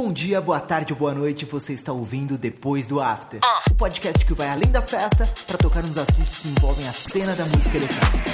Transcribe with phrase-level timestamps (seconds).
[0.00, 1.44] bom dia, boa tarde boa noite.
[1.44, 3.40] Você está ouvindo Depois do After.
[3.68, 7.34] O podcast que vai além da festa para tocar nos assuntos que envolvem a cena
[7.34, 8.30] da música eletrônica.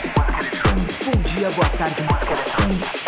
[1.07, 2.03] Bom dia, boa tarde,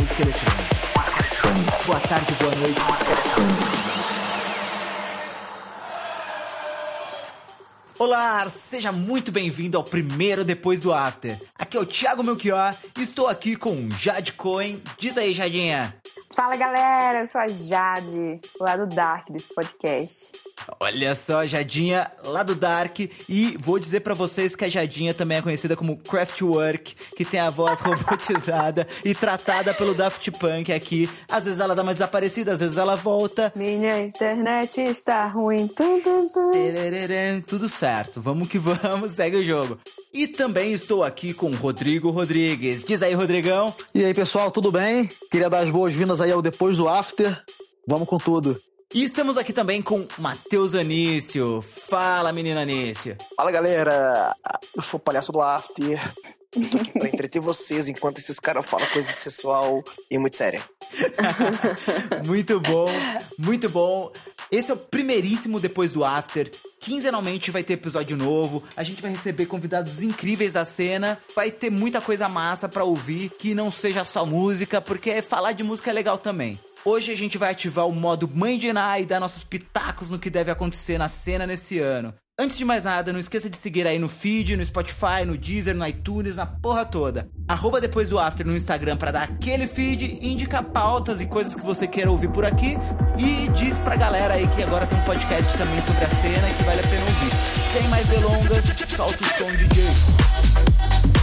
[0.01, 1.85] música eletrônica.
[1.85, 2.81] Boa tarde, boa noite.
[7.99, 11.39] Olá, seja muito bem-vindo ao primeiro Depois do After.
[11.59, 14.81] Aqui é o Thiago Melchior e estou aqui com Jade Cohen.
[14.99, 15.95] Diz aí, Jadinha.
[16.37, 20.33] Fala galera, eu sou a Jade, lá do Dark desse podcast.
[20.81, 22.99] Olha só, Jadinha lá do Dark.
[23.29, 27.41] E vou dizer para vocês que a Jadinha também é conhecida como Craftwork, que tem
[27.41, 31.09] a voz robotizada e tratada pelo Daft Punk aqui.
[31.31, 33.53] Às vezes ela dá uma desaparecida, às vezes ela volta.
[33.55, 35.69] Minha internet está ruim.
[35.69, 36.51] Tum, tum, tum.
[37.47, 39.79] Tudo certo, vamos que vamos, segue o jogo.
[40.13, 42.85] E também estou aqui com Rodrigo Rodrigues.
[42.85, 43.75] Diz aí, Rodrigão.
[43.95, 45.09] E aí, pessoal, tudo bem?
[45.31, 47.39] Queria dar as boas-vindas aí ao Depois do After.
[47.87, 48.59] Vamos com tudo.
[48.95, 51.61] E estamos aqui também com Matheus Anício.
[51.61, 53.17] Fala, menina Anício.
[53.37, 54.35] Fala galera,
[54.77, 56.01] eu sou o palhaço do After.
[56.71, 60.63] Tô aqui pra entreter vocês enquanto esses caras falam coisa sexual e muito séria.
[62.25, 62.89] muito bom,
[63.39, 64.13] muito bom.
[64.51, 66.49] Esse é o primeiríssimo depois do After.
[66.81, 68.63] Quinzenalmente vai ter episódio novo.
[68.77, 71.19] A gente vai receber convidados incríveis da cena.
[71.35, 75.65] Vai ter muita coisa massa pra ouvir que não seja só música, porque falar de
[75.65, 76.59] música é legal também.
[76.89, 80.21] Hoje a gente vai ativar o modo Mãe de Ná e dar nossos pitacos no
[80.21, 82.15] que deve acontecer na cena nesse ano.
[82.39, 85.75] Antes de mais nada, não esqueça de seguir aí no feed, no Spotify, no Deezer,
[85.75, 87.29] no iTunes, na porra toda.
[87.49, 91.63] Arroba depois do After no Instagram para dar aquele feed, indica pautas e coisas que
[91.63, 92.77] você queira ouvir por aqui.
[93.19, 96.55] E diz pra galera aí que agora tem um podcast também sobre a cena e
[96.55, 97.33] que vale a pena ouvir.
[97.73, 98.65] Sem mais delongas,
[98.95, 101.16] solta o som, DJ.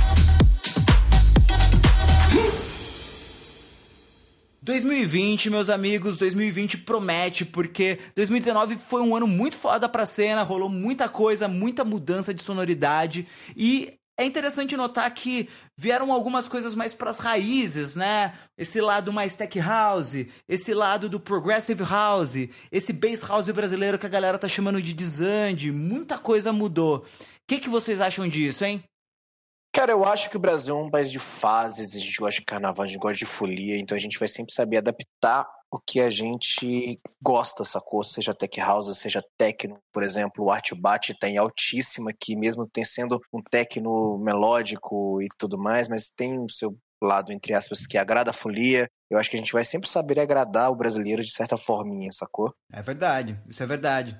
[4.63, 10.69] 2020, meus amigos, 2020 promete, porque 2019 foi um ano muito foda pra cena, rolou
[10.69, 16.93] muita coisa, muita mudança de sonoridade e é interessante notar que vieram algumas coisas mais
[16.93, 18.35] pras raízes, né?
[18.57, 24.05] Esse lado mais tech house, esse lado do progressive house, esse bass house brasileiro que
[24.05, 26.99] a galera tá chamando de desande, muita coisa mudou.
[26.99, 27.03] O
[27.45, 28.81] que, que vocês acham disso, hein?
[29.75, 32.45] Cara, eu acho que o Brasil é um país de fases, a gente gosta de
[32.45, 35.99] carnaval, a gente gosta de folia, então a gente vai sempre saber adaptar o que
[35.99, 38.03] a gente gosta, sacou?
[38.03, 42.67] Seja tech house, seja techno, por exemplo, o Art Bat tá em altíssima aqui, mesmo
[42.67, 47.87] tem sendo um techno melódico e tudo mais, mas tem o seu lado, entre aspas,
[47.87, 48.87] que agrada a folia.
[49.09, 52.53] Eu acho que a gente vai sempre saber agradar o brasileiro de certa forminha, sacou?
[52.71, 54.19] É verdade, isso é verdade.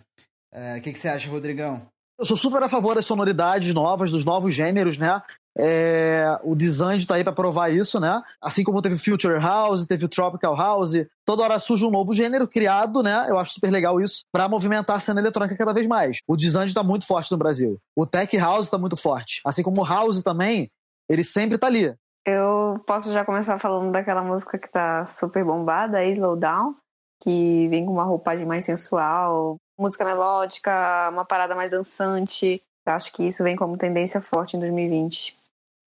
[0.52, 1.88] O é, que, que você acha, Rodrigão?
[2.20, 5.22] Eu sou super a favor das sonoridades novas, dos novos gêneros, né?
[5.58, 8.22] É, o design tá aí para provar isso, né?
[8.42, 10.94] Assim como teve Future House, teve Tropical House,
[11.26, 13.26] toda hora surge um novo gênero criado, né?
[13.30, 16.18] Eu acho super legal isso para movimentar a cena eletrônica cada vez mais.
[16.28, 17.80] O design tá muito forte no Brasil.
[17.96, 19.42] O Tech House tá muito forte.
[19.46, 20.72] Assim como o House também,
[21.08, 21.94] ele sempre tá ali.
[22.26, 26.74] Eu posso já começar falando daquela música que tá super bombada, Slow Down,
[27.22, 32.62] que vem com uma roupagem mais sensual, música melódica, uma parada mais dançante.
[32.86, 35.43] Eu acho que isso vem como tendência forte em 2020.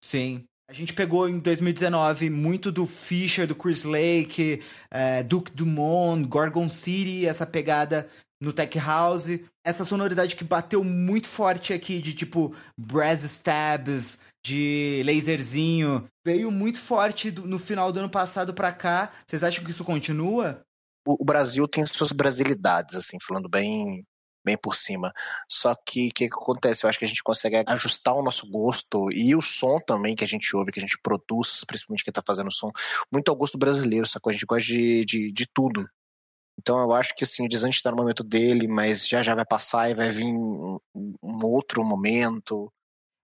[0.06, 0.44] Sim.
[0.70, 4.62] A gente pegou em 2019 muito do Fisher, do Chris Lake,
[4.92, 8.08] é, Duke Dumont, Gorgon City, essa pegada
[8.40, 9.40] no Tech House.
[9.66, 16.08] Essa sonoridade que bateu muito forte aqui, de tipo brass stabs, de laserzinho.
[16.24, 19.12] Veio muito forte no final do ano passado pra cá.
[19.26, 20.62] Vocês acham que isso continua?
[21.08, 24.06] O Brasil tem suas brasilidades, assim, falando bem
[24.46, 25.12] bem por cima.
[25.50, 26.86] Só que o que, que, acontece?
[26.86, 30.24] Eu acho que a gente consegue ajustar o nosso gosto e o som também que
[30.24, 32.72] a gente ouve, que a gente produz, principalmente quem está fazendo som,
[33.12, 34.30] muito ao gosto brasileiro, sacou?
[34.30, 35.90] A gente gosta de, de, de tudo.
[36.58, 39.46] Então eu acho que assim, o Desante está no momento dele, mas já já vai
[39.46, 42.72] passar e vai vir um, um outro momento.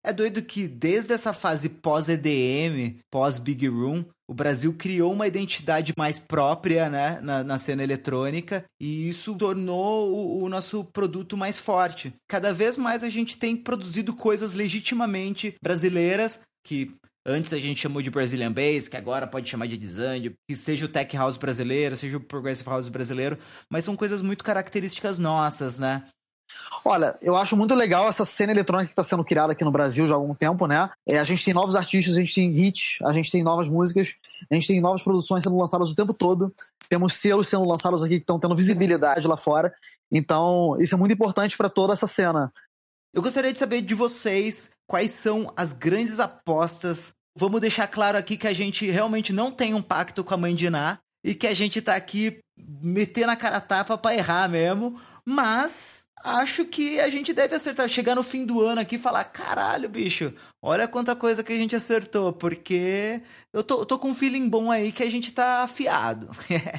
[0.04, 6.18] É doido que desde essa fase pós-EDM, pós-Big Room, o Brasil criou uma identidade mais
[6.18, 12.14] própria né, na, na cena eletrônica e isso tornou o, o, nosso produto mais forte.
[12.30, 18.02] Cada vez mais a gente tem produzido coisas legitimamente brasileiras que Antes a gente chamou
[18.02, 21.96] de Brazilian Bass, que agora pode chamar de Design, que seja o Tech House brasileiro,
[21.96, 23.38] seja o Progressive House brasileiro,
[23.70, 26.04] mas são coisas muito características nossas, né?
[26.84, 30.08] Olha, eu acho muito legal essa cena eletrônica que está sendo criada aqui no Brasil
[30.08, 30.90] já há algum tempo, né?
[31.08, 34.16] É, a gente tem novos artistas, a gente tem hits, a gente tem novas músicas,
[34.50, 36.54] a gente tem novas produções sendo lançadas o tempo todo.
[36.90, 39.74] Temos selos sendo lançados aqui que estão tendo visibilidade lá fora.
[40.12, 42.52] Então, isso é muito importante para toda essa cena.
[43.14, 47.12] Eu gostaria de saber de vocês quais são as grandes apostas.
[47.38, 50.56] Vamos deixar claro aqui que a gente realmente não tem um pacto com a mãe
[50.56, 55.00] de Ná e que a gente está aqui meter na cara tapa pra errar mesmo.
[55.26, 57.88] Mas acho que a gente deve acertar.
[57.88, 61.58] Chegar no fim do ano aqui e falar: caralho, bicho, olha quanta coisa que a
[61.58, 62.34] gente acertou.
[62.34, 63.22] Porque
[63.54, 66.30] eu tô, tô com um feeling bom aí que a gente tá afiado.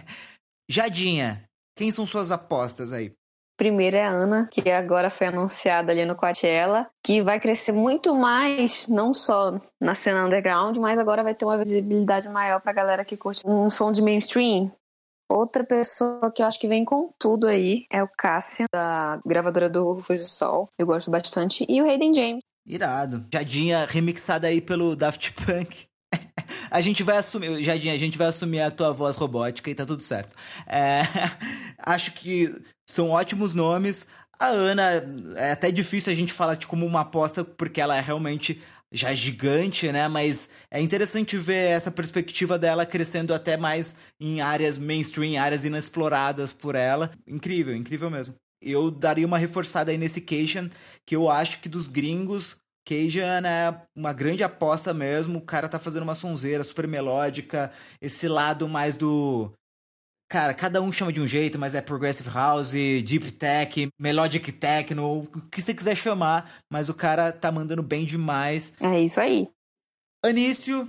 [0.69, 1.45] Jadinha,
[1.77, 3.13] quem são suas apostas aí?
[3.57, 8.15] Primeiro é a Ana, que agora foi anunciada ali no Coachella, que vai crescer muito
[8.15, 13.05] mais, não só na cena underground, mas agora vai ter uma visibilidade maior pra galera
[13.05, 14.73] que curte um som de mainstream.
[15.33, 19.67] Outra pessoa que eu acho que vem com tudo aí é o Cassian, da gravadora
[19.67, 20.69] do Rufus do Sol.
[20.79, 21.65] Eu gosto bastante.
[21.67, 22.43] E o Hayden James.
[22.67, 23.25] Irado.
[23.33, 25.87] Jadinha remixada aí pelo Daft Punk.
[26.71, 29.87] a gente vai assumir, Jadinha, a gente vai assumir a tua voz robótica e tá
[29.87, 30.37] tudo certo.
[30.67, 31.01] É,
[31.81, 32.55] acho que
[32.87, 34.09] são ótimos nomes.
[34.39, 35.03] A Ana,
[35.37, 38.61] é até difícil a gente falar de como uma aposta, porque ela é realmente
[38.93, 40.07] já gigante, né?
[40.07, 46.53] Mas é interessante ver essa perspectiva dela crescendo até mais em áreas mainstream, áreas inexploradas
[46.53, 47.11] por ela.
[47.27, 48.35] Incrível, incrível mesmo.
[48.61, 50.69] Eu daria uma reforçada aí nesse Cajun,
[51.05, 55.39] que eu acho que dos gringos, Cajun é uma grande aposta mesmo.
[55.39, 59.53] O cara tá fazendo uma sonzeira super melódica, esse lado mais do
[60.33, 65.25] Cara, cada um chama de um jeito, mas é Progressive House, Deep Tech, Melodic Techno,
[65.25, 68.73] o que você quiser chamar, mas o cara tá mandando bem demais.
[68.81, 69.47] É isso aí.
[70.25, 70.89] Anício,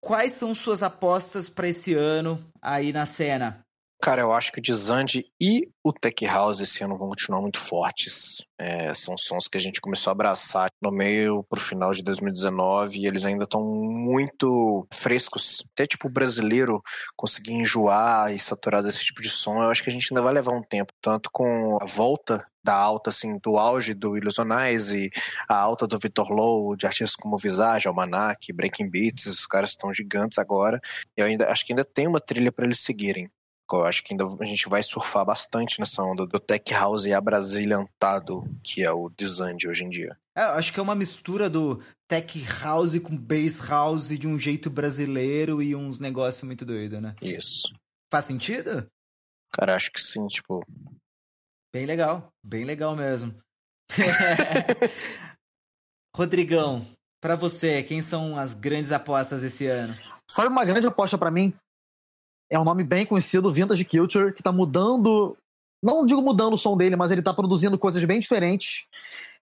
[0.00, 3.60] quais são suas apostas para esse ano aí na cena?
[4.02, 7.58] Cara, eu acho que o Dizande e o Tech House esse ano vão continuar muito
[7.58, 8.42] fortes.
[8.58, 12.98] É, são sons que a gente começou a abraçar no meio pro final de 2019
[12.98, 15.62] e eles ainda estão muito frescos.
[15.74, 16.82] Até tipo o brasileiro
[17.14, 20.32] conseguir enjoar e saturar desse tipo de som, eu acho que a gente ainda vai
[20.32, 20.94] levar um tempo.
[21.02, 25.10] Tanto com a volta da alta, assim, do auge do Illusionize,
[25.46, 29.92] a alta do Vitor Low, de artistas como Visage, Almanac, Breaking Beats, os caras estão
[29.92, 30.80] gigantes agora.
[31.14, 33.30] Eu ainda acho que ainda tem uma trilha para eles seguirem.
[33.76, 37.12] Eu acho que ainda a gente vai surfar bastante nessa onda do tech house e
[37.12, 40.16] abrasiliantado que é o design de hoje em dia.
[40.34, 44.70] É, acho que é uma mistura do tech house com bass house de um jeito
[44.70, 47.14] brasileiro e uns negócios muito doido, né?
[47.20, 47.72] Isso.
[48.12, 48.86] Faz sentido?
[49.52, 50.64] Cara, acho que sim, tipo.
[51.72, 53.34] Bem legal, bem legal mesmo.
[56.16, 56.86] Rodrigão,
[57.20, 59.94] para você, quem são as grandes apostas esse ano?
[60.30, 61.54] Sabe uma grande aposta para mim?
[62.50, 65.36] É um nome bem conhecido, Vintage Culture, que tá mudando.
[65.82, 68.86] Não digo mudando o som dele, mas ele tá produzindo coisas bem diferentes.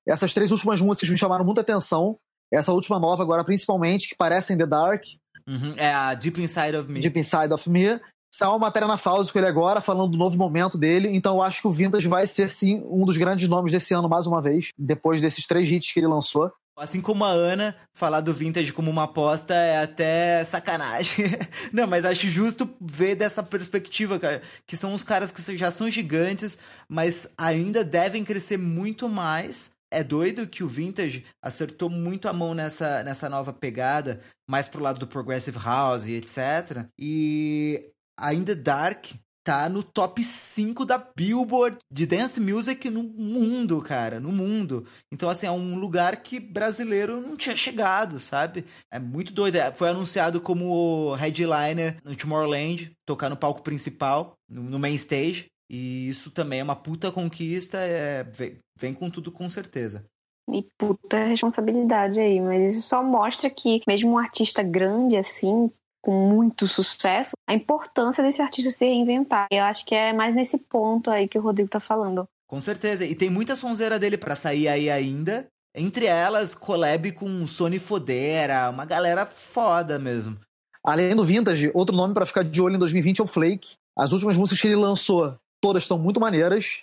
[0.07, 2.19] Essas três últimas músicas me chamaram muita atenção.
[2.53, 5.03] Essa última nova, agora, principalmente, que parece em The Dark.
[5.47, 7.01] Uhum, é a Deep Inside of Me.
[7.01, 8.01] Deep Inside of Me.
[8.33, 11.09] Saiu uma matéria na Fauzi com ele agora, falando do novo momento dele.
[11.09, 14.09] Então eu acho que o Vintage vai ser, sim, um dos grandes nomes desse ano,
[14.09, 16.53] mais uma vez, depois desses três hits que ele lançou.
[16.79, 21.27] Assim como a Ana, falar do vintage como uma aposta é até sacanagem.
[21.73, 25.91] Não, mas acho justo ver dessa perspectiva, cara, que são os caras que já são
[25.91, 26.59] gigantes,
[26.89, 29.73] mas ainda devem crescer muito mais.
[29.91, 34.83] É doido que o Vintage acertou muito a mão nessa, nessa nova pegada, mais pro
[34.83, 36.87] lado do Progressive House e etc.
[36.99, 39.07] E ainda Dark
[39.49, 44.85] tá no top 5 da Billboard de dance music no mundo, cara, no mundo.
[45.11, 48.67] Então, assim, é um lugar que brasileiro não tinha chegado, sabe?
[48.93, 49.56] É muito doido.
[49.56, 55.47] É, foi anunciado como headliner no Tomorrowland, tocar no palco principal, no, main stage.
[55.71, 60.05] E isso também é uma puta conquista, é, vem, vem com tudo com certeza.
[60.52, 65.71] E puta responsabilidade aí, mas isso só mostra que mesmo um artista grande assim,
[66.02, 69.47] com muito sucesso, a importância desse artista se reinventar.
[69.50, 72.26] Eu acho que é mais nesse ponto aí que o Rodrigo tá falando.
[72.47, 73.05] Com certeza.
[73.05, 75.47] E tem muita sonzeira dele para sair aí ainda.
[75.75, 80.38] Entre elas, collab com Sony Fodera, uma galera foda mesmo.
[80.83, 83.75] Além do Vintage, outro nome para ficar de olho em 2020 é o Flake.
[83.97, 86.83] As últimas músicas que ele lançou, todas estão muito maneiras.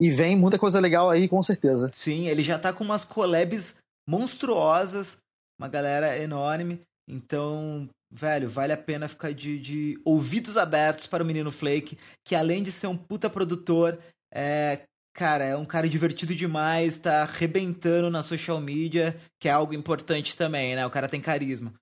[0.00, 1.90] E vem muita coisa legal aí, com certeza.
[1.94, 5.16] Sim, ele já tá com umas collabs monstruosas,
[5.58, 6.82] uma galera enorme.
[7.08, 12.34] Então, velho, vale a pena ficar de, de ouvidos abertos para o Menino Flake, que
[12.34, 13.98] além de ser um puta produtor,
[14.32, 14.80] é,
[15.14, 20.36] cara, é um cara divertido demais, tá arrebentando na social media, que é algo importante
[20.36, 20.86] também, né?
[20.86, 21.72] O cara tem carisma.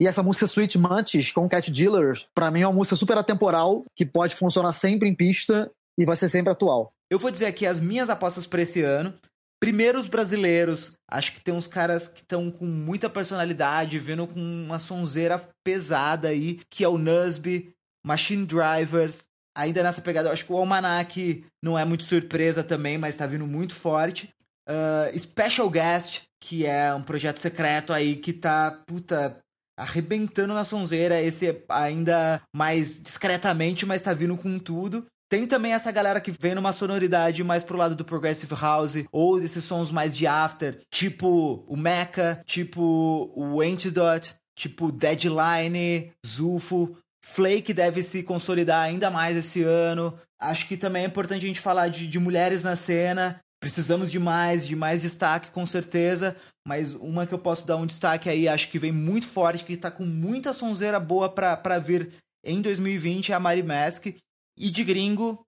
[0.00, 3.84] E essa música Sweet Mantis com Cat Dealer, para mim é uma música super atemporal,
[3.94, 6.92] que pode funcionar sempre em pista e vai ser sempre atual.
[7.10, 9.14] Eu vou dizer aqui as minhas apostas para esse ano.
[9.60, 10.92] Primeiro os brasileiros.
[11.10, 16.28] Acho que tem uns caras que estão com muita personalidade, vindo com uma sonzeira pesada
[16.28, 17.72] aí, que é o Nusby,
[18.04, 19.26] Machine Drivers.
[19.56, 23.46] Ainda nessa pegada, acho que o Almanac não é muito surpresa também, mas tá vindo
[23.46, 24.28] muito forte.
[24.68, 29.38] Uh, Special Guest, que é um projeto secreto aí que tá, puta,
[29.78, 31.22] arrebentando na sonzeira.
[31.22, 35.06] Esse é ainda mais discretamente, mas tá vindo com tudo.
[35.28, 39.40] Tem também essa galera que vem numa sonoridade mais pro lado do Progressive House, ou
[39.40, 46.96] desses sons mais de after, tipo o Mecha, tipo o Antidote, tipo Deadline, Zufo.
[47.24, 50.16] Flake deve se consolidar ainda mais esse ano.
[50.38, 53.40] Acho que também é importante a gente falar de, de mulheres na cena.
[53.58, 56.36] Precisamos de mais, de mais destaque, com certeza.
[56.64, 59.76] Mas uma que eu posso dar um destaque aí, acho que vem muito forte, que
[59.76, 62.12] tá com muita sonzeira boa pra, pra vir
[62.44, 64.06] em 2020, é a Mari Mask.
[64.56, 65.40] E de gringo,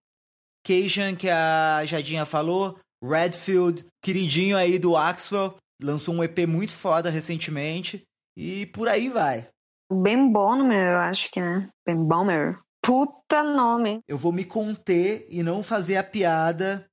[0.64, 7.10] Cajun, que a Jadinha falou, Redfield, queridinho aí do Axwell, lançou um EP muito foda
[7.10, 8.02] recentemente.
[8.36, 9.48] E por aí vai.
[9.90, 11.68] Ben Bonner, eu acho que, né?
[11.86, 12.58] Ben Bonner.
[12.82, 14.00] Puta nome.
[14.06, 16.86] Eu vou me conter e não fazer a piada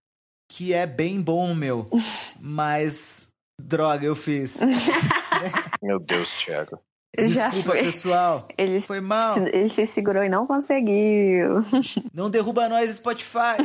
[0.50, 1.86] que é bem bom, meu.
[2.40, 3.30] Mas,
[3.60, 4.60] droga, eu fiz.
[5.82, 6.80] Meu Deus, Thiago.
[7.16, 8.48] Desculpa, pessoal.
[8.58, 9.38] Ele, Foi mal.
[9.38, 11.64] Ele se segurou e não conseguiu.
[12.14, 13.58] Não derruba nós, Spotify.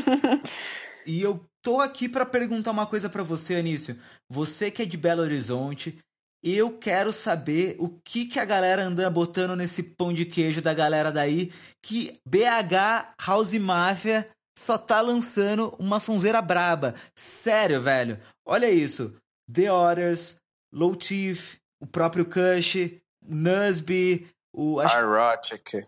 [1.06, 3.96] e eu tô aqui para perguntar uma coisa para você, Anício.
[4.28, 5.98] Você que é de Belo Horizonte,
[6.42, 10.72] eu quero saber o que que a galera anda botando nesse pão de queijo da
[10.72, 11.52] galera daí,
[11.82, 14.26] que BH House Mafia
[14.56, 16.94] só tá lançando uma sonzeira braba.
[17.14, 18.18] Sério, velho.
[18.44, 19.14] Olha isso.
[19.52, 20.36] The Others,
[20.72, 22.76] Low Teeth, o próprio Kush,
[23.22, 25.86] Nusby, o acho, Erotic.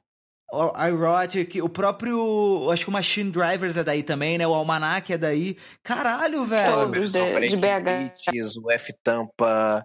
[0.52, 4.46] o Erotic, o próprio, acho que o Machine Drivers é daí também, né?
[4.46, 5.56] O Almanac é daí.
[5.82, 6.72] Caralho, velho.
[6.72, 8.22] Todos de- de BH.
[8.32, 9.84] Beats, o F Tampa,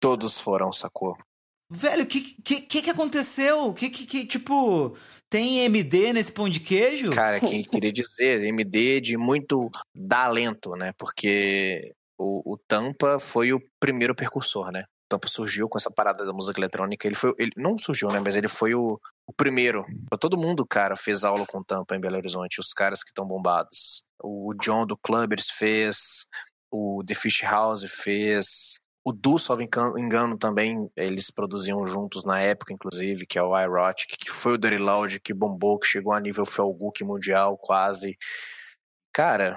[0.00, 1.16] todos foram, sacou?
[1.72, 3.72] Velho, o que, que que que aconteceu?
[3.72, 4.96] Que que, que tipo,
[5.30, 7.10] tem MD nesse pão de queijo?
[7.12, 9.70] Cara, que queria dizer, MD de muito
[10.08, 10.92] talento, né?
[10.98, 14.84] Porque o, o Tampa foi o primeiro percursor, né?
[15.10, 17.06] Tampa surgiu com essa parada da música eletrônica.
[17.06, 17.34] Ele foi.
[17.36, 18.20] Ele não surgiu, né?
[18.24, 19.84] Mas ele foi o, o primeiro.
[20.20, 22.60] Todo mundo, cara, fez aula com Tampa em Belo Horizonte.
[22.60, 24.04] Os caras que estão bombados.
[24.22, 26.26] O John do Clubbers fez.
[26.70, 28.78] O The Fish House fez.
[29.04, 34.14] O Du, salvo engano, também, eles produziam juntos na época, inclusive, que é o Erotic,
[34.18, 38.16] que foi o Dirty Loud, que bombou, que chegou a nível Felguk mundial, quase.
[39.10, 39.56] Cara,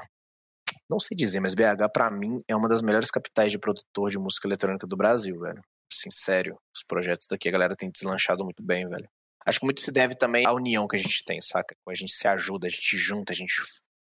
[0.93, 4.19] não sei dizer, mas BH, pra mim, é uma das melhores capitais de produtor de
[4.19, 5.61] música eletrônica do Brasil, velho.
[5.91, 6.55] Assim, sério.
[6.75, 9.09] Os projetos daqui a galera tem deslanchado muito bem, velho.
[9.45, 11.75] Acho que muito se deve também à união que a gente tem, saca?
[11.89, 13.53] A gente se ajuda, a gente junta, a gente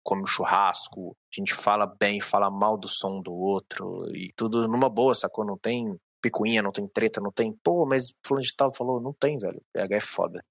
[0.05, 4.69] come um churrasco, a gente fala bem, fala mal do som do outro, e tudo
[4.69, 5.47] numa boa, sacou?
[5.47, 9.15] Não tem picuinha, não tem treta, não tem, pô, mas fulano de tal falou, não
[9.15, 9.61] tem, velho.
[9.75, 10.45] BH é foda.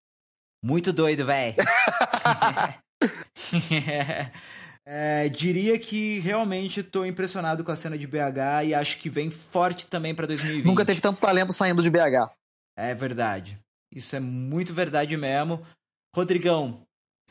[0.64, 1.56] Muito doido, velho.
[4.86, 9.30] É, diria que realmente tô impressionado com a cena de BH e acho que vem
[9.30, 10.66] forte também pra 2020.
[10.66, 12.32] Nunca teve tanto talento saindo de BH.
[12.76, 13.60] É verdade.
[13.94, 15.62] Isso é muito verdade mesmo.
[16.16, 16.82] Rodrigão,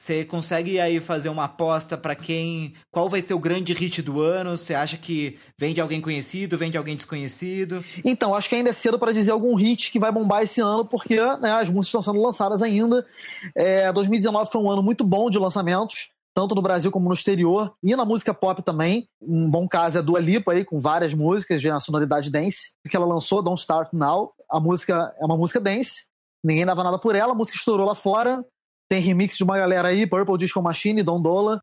[0.00, 2.74] você consegue aí fazer uma aposta pra quem.
[2.90, 4.56] Qual vai ser o grande hit do ano?
[4.56, 7.84] Você acha que vem de alguém conhecido, vem de alguém desconhecido?
[8.04, 10.86] Então, acho que ainda é cedo para dizer algum hit que vai bombar esse ano,
[10.86, 13.06] porque né, as músicas estão sendo lançadas ainda.
[13.54, 17.72] É, 2019 foi um ano muito bom de lançamentos, tanto no Brasil como no exterior,
[17.82, 19.08] e na música pop também.
[19.20, 22.96] Um bom caso é a Dua Lipa aí, com várias músicas de nacionalidade dance, que
[22.96, 24.32] ela lançou, Don't Start Now.
[24.50, 26.06] A música é uma música dance,
[26.42, 28.44] ninguém dava nada por ela, a música estourou lá fora.
[28.88, 31.60] Tem remix de uma galera aí, Purple Disco Machine, Don Dola.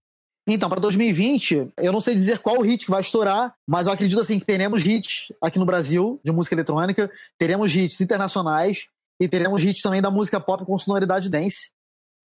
[0.50, 4.22] Então, para 2020, eu não sei dizer qual hit que vai estourar, mas eu acredito
[4.22, 8.88] assim que teremos hits aqui no Brasil de música eletrônica, teremos hits internacionais
[9.20, 11.72] e teremos hits também da música pop com sonoridade dance.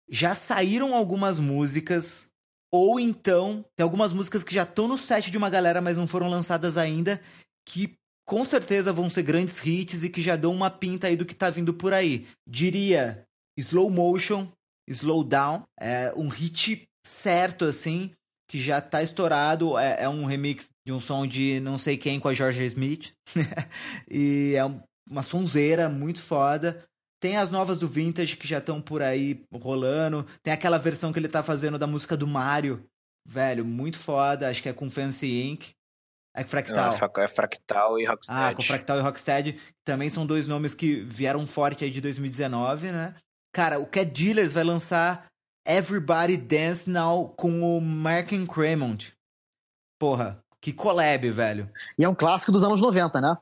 [0.09, 2.29] Já saíram algumas músicas,
[2.73, 6.07] ou então tem algumas músicas que já estão no set de uma galera, mas não
[6.07, 7.21] foram lançadas ainda,
[7.67, 7.95] que
[8.27, 11.35] com certeza vão ser grandes hits e que já dão uma pinta aí do que
[11.35, 12.27] tá vindo por aí.
[12.47, 13.25] Diria
[13.59, 14.49] Slow Motion,
[14.89, 18.13] Slow Down, é um hit certo assim,
[18.49, 22.21] que já tá estourado, é, é um remix de um som de não sei quem
[22.21, 23.13] com a Georgia Smith.
[24.11, 26.85] e é um- uma sonzeira muito foda.
[27.21, 30.27] Tem as novas do Vintage que já estão por aí rolando.
[30.43, 32.85] Tem aquela versão que ele tá fazendo da música do Mario.
[33.27, 34.49] Velho, muito foda.
[34.49, 35.71] Acho que é com Fancy Inc.
[36.35, 36.91] É Fractal.
[36.91, 38.39] É, fra- é Fractal e Rocksteady.
[38.39, 39.61] Ah, com Fractal e Rocksteady.
[39.85, 43.15] Também são dois nomes que vieram forte aí de 2019, né?
[43.55, 45.27] Cara, o Cat Dealers vai lançar
[45.67, 49.15] Everybody Dance Now com o Mark and Cremont.
[49.99, 51.71] Porra, que collab, velho.
[51.99, 53.37] E é um clássico dos anos 90, né?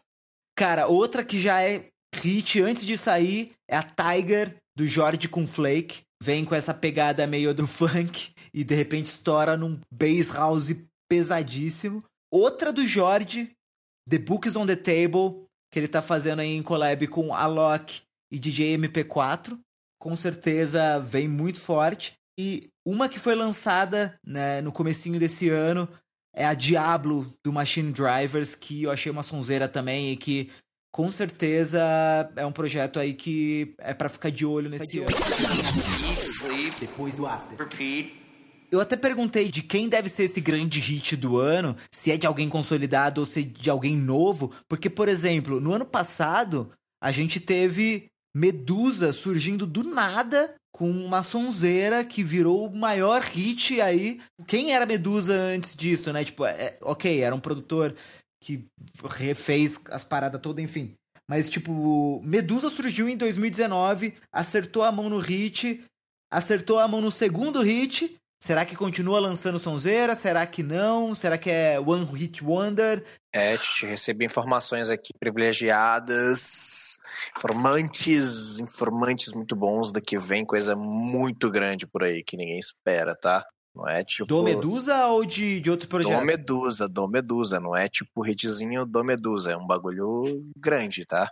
[0.57, 1.89] Cara, outra que já é
[2.21, 6.03] hit antes de sair é a Tiger, do Jorge com Flake.
[6.23, 10.75] Vem com essa pegada meio do funk e de repente estoura num bass house
[11.09, 12.03] pesadíssimo.
[12.33, 13.51] Outra do Jorge,
[14.09, 18.03] The Books on the Table, que ele tá fazendo aí em collab com Alok
[18.33, 19.59] e DJ MP4.
[20.01, 22.15] Com certeza vem muito forte.
[22.39, 25.89] E uma que foi lançada né, no comecinho desse ano
[26.35, 30.51] é a Diablo do Machine Drivers, que eu achei uma sonzeira também e que
[30.95, 31.83] com certeza
[32.37, 35.09] é um projeto aí que é para ficar de olho nesse ano.
[36.79, 37.59] Depois do after.
[37.59, 38.15] repeat.
[38.71, 42.29] Eu até perguntei de quem deve ser esse grande hit do ano, se é de
[42.29, 46.71] alguém consolidado ou se é de alguém novo, porque, por exemplo, no ano passado,
[47.03, 53.81] a gente teve Medusa surgindo do nada com uma sonzeira que virou o maior hit
[53.81, 54.21] aí.
[54.47, 56.25] Quem era Medusa antes disso, né?
[56.25, 57.97] Tipo, é, ok, era um produtor
[58.45, 58.67] que
[59.03, 60.95] refez as paradas todas, enfim.
[61.27, 65.83] Mas, tipo, Medusa surgiu em 2019, acertou a mão no hit,
[66.31, 68.15] acertou a mão no segundo hit.
[68.43, 70.15] Será que continua lançando sonzeira?
[70.15, 71.15] Será que não?
[71.15, 73.03] Será que é One Hit Wonder?
[73.33, 76.99] É, Titi, recebi informações aqui privilegiadas,
[77.35, 83.47] informantes, informantes muito bons, daqui vem coisa muito grande por aí que ninguém espera, tá?
[83.75, 84.27] Não é tipo...
[84.27, 86.21] Do Medusa ou de, de outro projeto?
[86.21, 91.31] Do Medusa, do Medusa, não é tipo hitzinho do Medusa, é um bagulho grande, tá?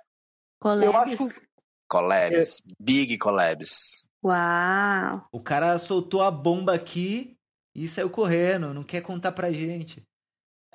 [0.64, 1.40] Eu acho Collabs?
[1.88, 4.08] Collabs, big collabs.
[4.24, 5.26] Uau!
[5.32, 7.36] O cara soltou a bomba aqui
[7.74, 10.02] e saiu correndo, não quer contar pra gente.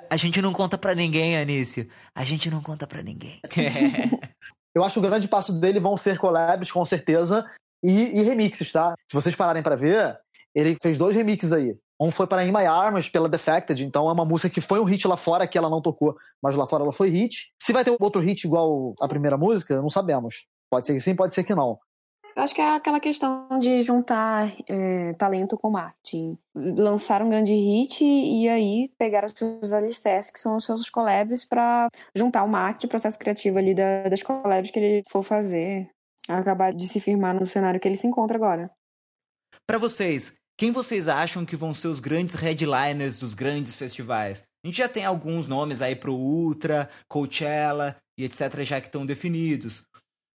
[0.10, 1.90] A gente não conta pra ninguém, Anício.
[2.14, 3.42] A gente não conta pra ninguém.
[4.76, 7.50] Eu acho que o grande passo dele vão ser collabs, com certeza,
[7.84, 8.94] e, e remixes, tá?
[9.10, 10.20] Se vocês pararem pra ver,
[10.58, 11.76] ele fez dois remixes aí.
[12.00, 14.84] Um foi para In My Arms, pela Defected, então é uma música que foi um
[14.84, 17.52] hit lá fora, que ela não tocou, mas lá fora ela foi hit.
[17.62, 20.46] Se vai ter outro hit igual a primeira música, não sabemos.
[20.70, 21.80] Pode ser que sim, pode ser que não.
[22.36, 26.38] Eu acho que é aquela questão de juntar é, talento com marketing.
[26.56, 31.46] Lançar um grande hit e aí pegar os seus alicerces, que são os seus collabs,
[31.46, 35.90] pra juntar o marketing, o processo criativo ali da- das collabs que ele for fazer.
[36.30, 38.70] Acabar de se firmar no cenário que ele se encontra agora.
[39.66, 44.44] Pra vocês, quem vocês acham que vão ser os grandes headliners dos grandes festivais?
[44.64, 49.06] A gente já tem alguns nomes aí pro Ultra, Coachella e etc já que estão
[49.06, 49.84] definidos.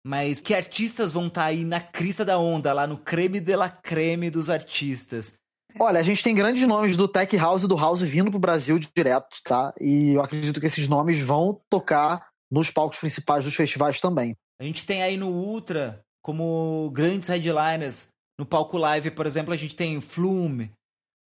[0.06, 3.70] Mas que artistas vão estar aí na crista da onda, lá no creme de la
[3.70, 5.34] creme dos artistas?
[5.78, 8.78] Olha, a gente tem grandes nomes do Tech House e do House vindo pro Brasil
[8.78, 9.72] direto, tá?
[9.80, 14.36] E eu acredito que esses nomes vão tocar nos palcos principais dos festivais também.
[14.60, 18.08] A gente tem aí no Ultra como grandes headliners.
[18.40, 20.72] No palco live, por exemplo, a gente tem Flume,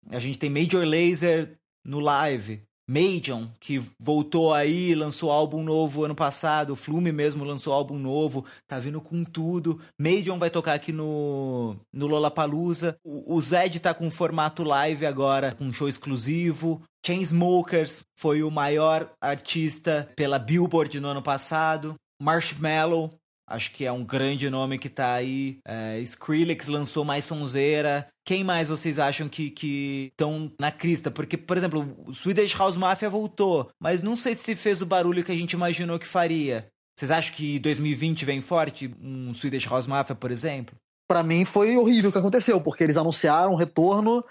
[0.10, 6.16] a gente tem Major Laser no live, Majon, que voltou aí, lançou álbum novo ano
[6.16, 9.80] passado, Flume mesmo lançou álbum novo, tá vindo com tudo.
[9.96, 12.98] Majon vai tocar aqui no, no Lollapalooza.
[13.04, 16.82] O, o Zed tá com formato live agora, com show exclusivo.
[17.06, 21.94] Chainsmokers foi o maior artista pela Billboard no ano passado.
[22.20, 23.12] Marshmallow,
[23.48, 25.60] acho que é um grande nome que tá aí.
[25.66, 28.08] É, Skrillex lançou mais sonzeira.
[28.26, 31.12] Quem mais vocês acham que estão na crista?
[31.12, 35.24] Porque, por exemplo, o Swedish House Mafia voltou, mas não sei se fez o barulho
[35.24, 36.68] que a gente imaginou que faria.
[36.98, 38.94] Vocês acham que 2020 vem forte?
[39.02, 40.76] Um Swedish House Mafia, por exemplo?
[41.08, 44.24] Pra mim foi horrível o que aconteceu, porque eles anunciaram um retorno,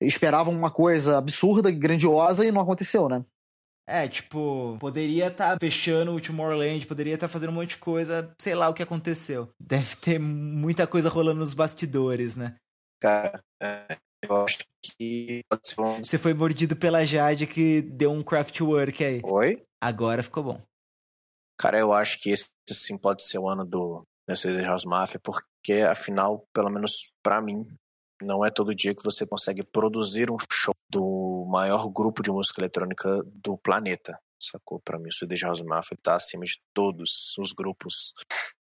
[0.00, 3.24] esperavam uma coisa absurda, grandiosa e não aconteceu, né?
[3.86, 8.54] É, tipo, poderia estar fechando o Tomorrowland, poderia estar fazendo um monte de coisa, sei
[8.54, 9.48] lá o que aconteceu.
[9.60, 12.56] Deve ter muita coisa rolando nos bastidores, né?
[13.00, 15.96] Cara, é, eu acho que pode ser um...
[16.04, 19.20] Você foi mordido pela Jade que deu um craftwork aí.
[19.24, 19.62] Oi?
[19.82, 20.62] Agora ficou bom.
[21.58, 25.80] Cara, eu acho que esse sim pode ser o ano do Mercedes House Mafia, porque
[25.88, 27.66] afinal, pelo menos pra mim,
[28.22, 32.60] não é todo dia que você consegue produzir um show do maior grupo de música
[32.60, 34.18] eletrônica do planeta.
[34.40, 34.80] Sacou?
[34.80, 38.12] Pra mim, o Swedish House Mafia tá acima de todos os grupos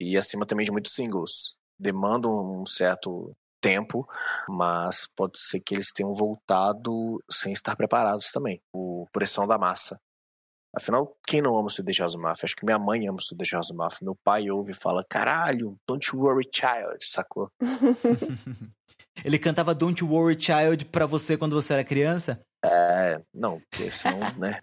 [0.00, 1.58] e acima também de muitos singles.
[1.78, 4.08] Demandam um certo tempo,
[4.48, 8.60] mas pode ser que eles tenham voltado sem estar preparados também.
[8.72, 10.00] O Pressão da Massa.
[10.74, 12.46] Afinal, quem não ama o Swedish House Mafia?
[12.46, 14.04] Acho que minha mãe ama o Swedish House Mafia.
[14.04, 17.50] Meu pai ouve e fala, caralho, don't you worry child, sacou?
[19.24, 22.40] Ele cantava Don't You Worry Child pra você quando você era criança?
[22.64, 24.60] É, não, porque senão, né?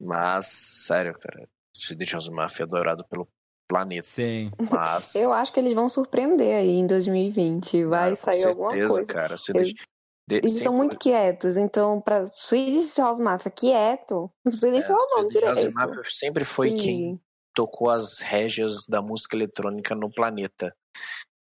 [0.00, 0.46] Mas,
[0.86, 3.28] sério, cara, Swedish House Mafia é adorado pelo
[3.68, 4.06] planeta.
[4.06, 4.50] Sim.
[4.70, 7.84] Mas, Eu acho que eles vão surpreender aí em 2020.
[7.84, 9.12] Vai cara, com sair alguma certeza, coisa.
[9.14, 9.36] cara.
[9.36, 9.72] Swedish,
[10.28, 14.82] de- Eles são muito quietos, então pra Swedish House Mafia quieto, não sei nem é,
[14.82, 15.74] falar o nome Swedish House direito.
[15.74, 16.76] Mafia sempre foi Sim.
[16.76, 17.20] quem
[17.54, 20.74] tocou as régias da música eletrônica no planeta.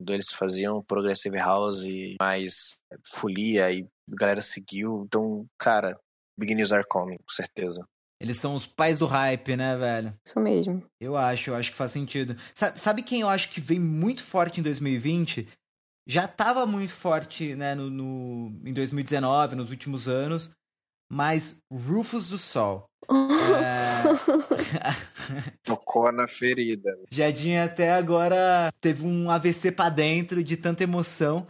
[0.09, 5.03] Eles faziam Progressive House e mais folia e a galera seguiu.
[5.05, 5.97] Então, cara,
[6.37, 7.85] Big News Are Coming, com certeza.
[8.19, 10.13] Eles são os pais do hype, né, velho?
[10.25, 10.83] Isso mesmo.
[10.99, 12.37] Eu acho, eu acho que faz sentido.
[12.53, 15.47] Sabe, sabe quem eu acho que vem muito forte em 2020?
[16.07, 20.51] já estava muito forte né, no, no, em 2019, nos últimos anos,
[21.09, 22.85] mas Rufus do Sol.
[23.09, 24.03] É...
[25.63, 26.97] Tocou na ferida.
[27.09, 31.47] Jadinha até agora teve um AVC pra dentro de tanta emoção.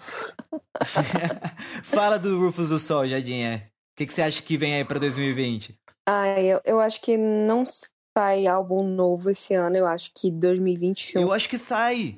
[1.83, 3.69] Fala do Rufus do Sol, Jadinha.
[3.93, 5.77] O que, que você acha que vem aí pra 2020?
[6.07, 7.63] Ah, eu, eu acho que não
[8.17, 11.21] sai álbum novo esse ano, eu acho que 2021.
[11.21, 12.17] Eu acho que sai.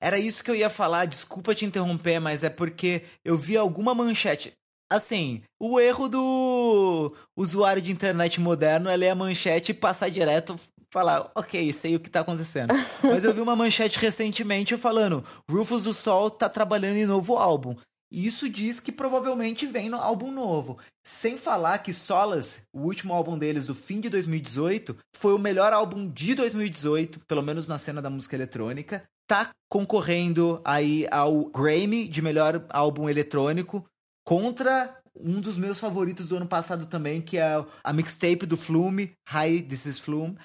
[0.00, 3.94] Era isso que eu ia falar, desculpa te interromper, mas é porque eu vi alguma
[3.94, 4.52] manchete.
[4.90, 10.58] Assim, o erro do usuário de internet moderno é ler a manchete e passar direto
[10.90, 12.72] falar, ok, sei o que tá acontecendo.
[13.02, 17.76] Mas eu vi uma manchete recentemente falando: Rufus do Sol tá trabalhando em novo álbum.
[18.10, 20.78] E isso diz que provavelmente vem no álbum novo.
[21.06, 25.74] Sem falar que Solace, o último álbum deles do fim de 2018, foi o melhor
[25.74, 29.04] álbum de 2018, pelo menos na cena da música eletrônica.
[29.26, 33.84] Tá concorrendo aí ao Grammy de melhor álbum eletrônico
[34.28, 39.14] contra um dos meus favoritos do ano passado também, que é a mixtape do Flume,
[39.26, 40.36] Hi, This is Flume.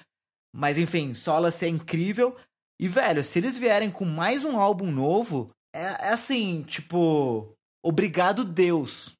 [0.56, 2.34] Mas enfim, Solace é incrível.
[2.80, 7.52] E, velho, se eles vierem com mais um álbum novo, é, é assim, tipo,
[7.84, 9.12] obrigado Deus,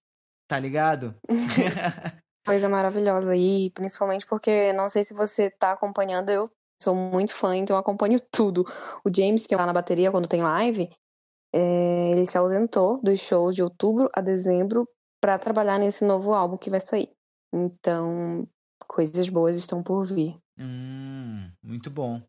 [0.49, 1.15] tá ligado?
[2.47, 3.37] Coisa maravilhosa.
[3.37, 6.51] E principalmente porque, não sei se você tá acompanhando, eu
[6.83, 8.67] sou muito fã, então eu acompanho tudo.
[9.05, 10.91] O James, que é lá na bateria quando tem live,
[11.57, 14.89] é, ele se ausentou dos shows de outubro a dezembro
[15.21, 17.09] para trabalhar nesse novo álbum que vai sair.
[17.53, 18.45] Então,
[18.89, 20.37] coisas boas estão por vir.
[20.59, 22.21] Hum, muito bom.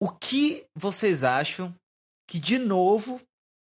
[0.00, 1.74] O que vocês acham
[2.26, 3.20] que, de novo,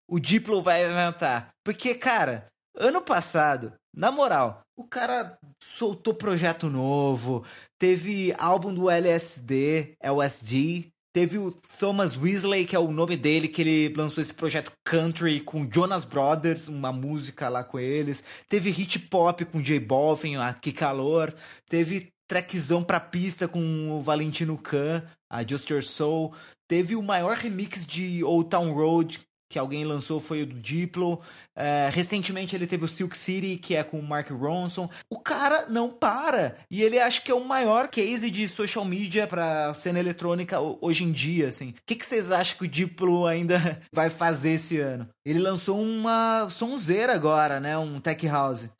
[0.07, 1.49] o Diplo vai inventar?
[1.65, 7.43] Porque, cara, ano passado, na moral, o cara soltou projeto novo,
[7.79, 13.62] teve álbum do LSD, LSD, teve o Thomas Weasley, que é o nome dele, que
[13.62, 18.25] ele lançou esse projeto country com Jonas Brothers, uma música lá com eles.
[18.48, 21.33] Teve hit pop com J Balvin, a Que Calor.
[21.68, 26.35] Teve trackzão pra pista com o Valentino Khan, a Just Your Soul.
[26.66, 29.20] Teve o maior remix de Old Town Road
[29.53, 31.21] que alguém lançou foi o do Diplo.
[31.55, 34.88] É, recentemente ele teve o Silk City, que é com o Mark Ronson.
[35.11, 36.57] O cara não para.
[36.71, 41.05] E ele acha que é o maior case de social media pra cena eletrônica hoje
[41.05, 41.69] em dia, assim.
[41.71, 45.07] O que, vocês acham que o Diplo ainda vai fazer esse ano?
[45.23, 47.77] Ele lançou uma sonzeira agora, né?
[47.77, 48.71] Um tech house.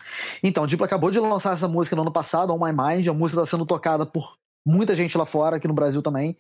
[0.43, 3.07] Então, o Diplo acabou de lançar essa música no ano passado, On My Mind.
[3.09, 6.35] A música está sendo tocada por muita gente lá fora, aqui no Brasil também.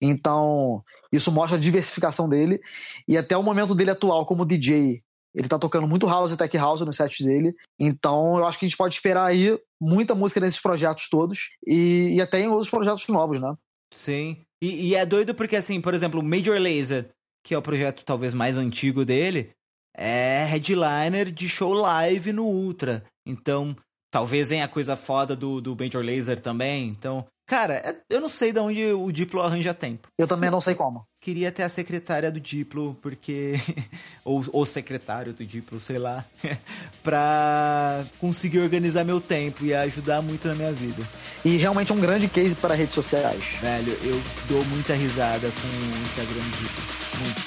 [0.00, 2.60] Então, isso mostra a diversificação dele.
[3.06, 5.02] E até o momento dele atual como DJ,
[5.34, 7.54] ele tá tocando muito house e tech house no set dele.
[7.78, 11.50] Então eu acho que a gente pode esperar aí muita música nesses projetos todos.
[11.66, 13.52] E, e até em outros projetos novos, né?
[13.94, 14.44] Sim.
[14.62, 17.10] E, e, é doido porque, assim, por exemplo, Major Laser,
[17.44, 19.50] que é o projeto talvez mais antigo dele,
[19.94, 23.04] é headliner de show live no Ultra.
[23.26, 23.76] Então,
[24.10, 26.86] talvez venha a coisa foda do, do Major Laser também.
[26.88, 30.08] Então, Cara, é, eu não sei de onde o Diplo arranja tempo.
[30.18, 31.06] Eu também não sei como.
[31.20, 33.60] Queria ter a secretária do Diplo, porque.
[34.24, 36.24] ou o secretário do Diplo, sei lá.
[37.04, 41.06] pra conseguir organizar meu tempo e ajudar muito na minha vida.
[41.44, 43.44] E realmente é um grande case para redes sociais.
[43.60, 46.82] Velho, eu dou muita risada com o Instagram do Diplo.
[47.20, 47.42] Muito.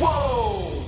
[0.00, 0.84] Uou!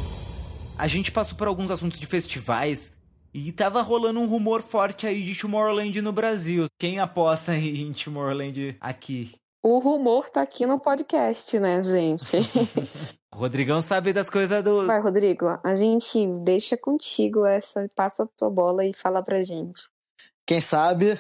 [0.76, 2.97] A gente passou por alguns assuntos de festivais
[3.32, 6.66] e tava rolando um rumor forte aí de Tomorrowland no Brasil.
[6.78, 9.34] Quem aposta em Tomorrowland aqui?
[9.62, 12.36] O rumor tá aqui no podcast, né, gente?
[13.34, 14.86] Rodrigão sabe das coisas do.
[14.86, 17.90] Vai, Rodrigo, a gente deixa contigo essa.
[17.94, 19.82] Passa a tua bola e fala pra gente.
[20.46, 21.18] Quem sabe?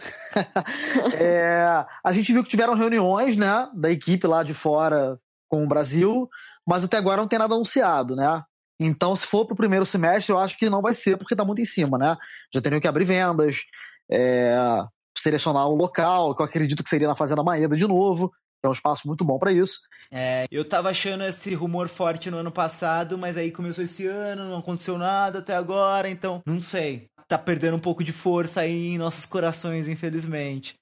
[1.20, 5.68] é, a gente viu que tiveram reuniões, né, da equipe lá de fora com o
[5.68, 6.28] Brasil,
[6.66, 8.42] mas até agora não tem nada anunciado, né?
[8.80, 11.44] Então, se for para o primeiro semestre, eu acho que não vai ser, porque está
[11.44, 12.16] muito em cima, né?
[12.54, 13.62] Já teriam que abrir vendas,
[14.10, 14.56] é,
[15.16, 18.32] selecionar o local, que eu acredito que seria na Fazenda Maeda de novo.
[18.62, 19.80] É um espaço muito bom para isso.
[20.10, 24.48] É, eu tava achando esse rumor forte no ano passado, mas aí começou esse ano,
[24.48, 27.06] não aconteceu nada até agora, então não sei.
[27.28, 30.74] Tá perdendo um pouco de força aí em nossos corações, infelizmente.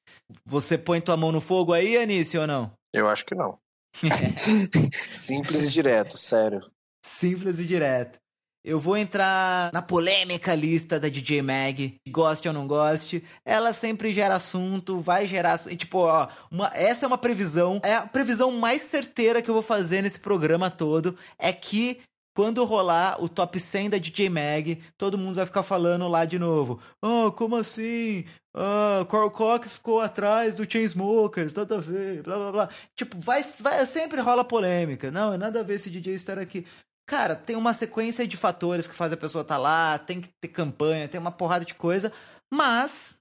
[0.44, 2.72] Você põe tua mão no fogo aí, Anísio, ou não?
[2.92, 3.58] Eu acho que não.
[5.10, 6.60] Simples e direto, sério.
[7.06, 8.18] Simples e direto.
[8.64, 13.22] Eu vou entrar na polêmica lista da DJ Mag, goste ou não goste.
[13.44, 15.56] Ela sempre gera assunto, vai gerar.
[15.76, 17.80] Tipo, ó, uma, essa é uma previsão.
[17.84, 21.16] É a previsão mais certeira que eu vou fazer nesse programa todo.
[21.38, 22.00] É que
[22.36, 26.38] quando rolar o top 100 da DJ Mag, todo mundo vai ficar falando lá de
[26.38, 26.80] novo.
[27.00, 28.24] Ah, como assim?
[28.52, 32.68] Ah, Carl Cox ficou atrás do Chainsmokers, nada a ver, blá blá blá.
[32.96, 35.10] Tipo, vai, vai, sempre rola polêmica.
[35.10, 36.66] Não, é nada a ver esse DJ estar aqui.
[37.06, 40.28] Cara, tem uma sequência de fatores que faz a pessoa estar tá lá, tem que
[40.40, 42.12] ter campanha, tem uma porrada de coisa,
[42.52, 43.20] mas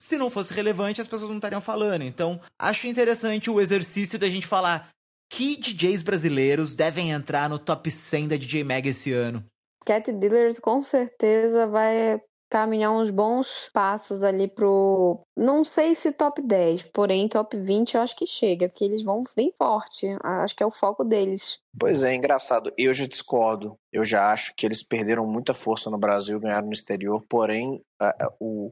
[0.00, 2.02] se não fosse relevante, as pessoas não estariam falando.
[2.02, 4.90] Então, acho interessante o exercício da gente falar
[5.30, 9.42] que DJs brasileiros devem entrar no top 100 da DJ Mag esse ano.
[9.86, 12.20] Cat Dealers com certeza vai
[12.52, 15.18] caminhar uns bons passos ali pro.
[15.34, 19.24] Não sei se top 10, porém top 20 eu acho que chega, porque eles vão
[19.34, 20.06] bem forte.
[20.22, 21.58] Acho que é o foco deles.
[21.80, 22.70] Pois é, engraçado.
[22.76, 23.78] Eu já discordo.
[23.90, 28.08] Eu já acho que eles perderam muita força no Brasil, ganharam no exterior, porém a,
[28.10, 28.70] a, o,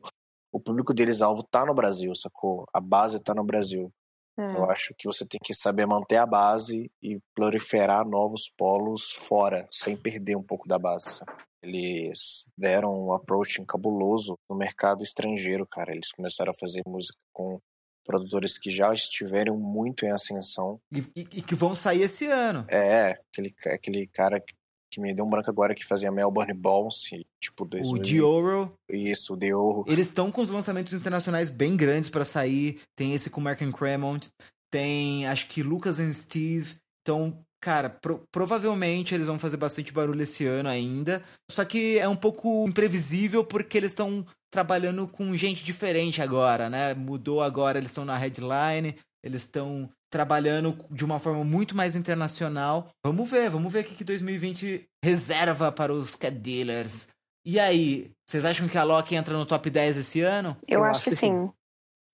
[0.53, 2.66] o público deles alvo tá no Brasil, sacou?
[2.75, 3.90] A base tá no Brasil.
[4.38, 4.57] É.
[4.57, 9.66] Eu acho que você tem que saber manter a base e proliferar novos polos fora,
[9.71, 11.09] sem perder um pouco da base.
[11.12, 11.33] Sabe?
[11.62, 15.92] Eles deram um approach cabuloso no mercado estrangeiro, cara.
[15.92, 17.59] Eles começaram a fazer música com
[18.05, 20.81] produtores que já estiveram muito em ascensão.
[20.92, 22.64] E, e, e que vão sair esse ano.
[22.68, 24.42] É, aquele, aquele cara
[24.90, 27.92] que me deu um branco agora que fazia Melbourne Bounce, tipo 2000.
[27.92, 28.75] O Dioro.
[28.88, 29.85] Isso, o Dioro.
[29.87, 32.81] Eles estão com os lançamentos internacionais bem grandes para sair.
[32.96, 34.29] Tem esse com Mark and Cremont,
[34.70, 36.75] tem acho que Lucas and Steve.
[37.03, 41.23] Então, cara, pro provavelmente eles vão fazer bastante barulho esse ano ainda.
[41.51, 46.94] Só que é um pouco imprevisível porque eles estão trabalhando com gente diferente agora, né?
[46.94, 52.88] Mudou agora, eles estão na headline, eles estão trabalhando de uma forma muito mais internacional.
[53.05, 57.09] Vamos ver, vamos ver o que 2020 reserva para os cat dealers.
[57.44, 60.57] E aí, vocês acham que a Loki entra no top 10 esse ano?
[60.66, 61.51] Eu, Eu acho, acho, que, sim.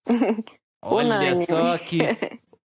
[0.08, 0.44] sim.
[0.82, 1.46] Olha Unânime.
[1.46, 1.98] só que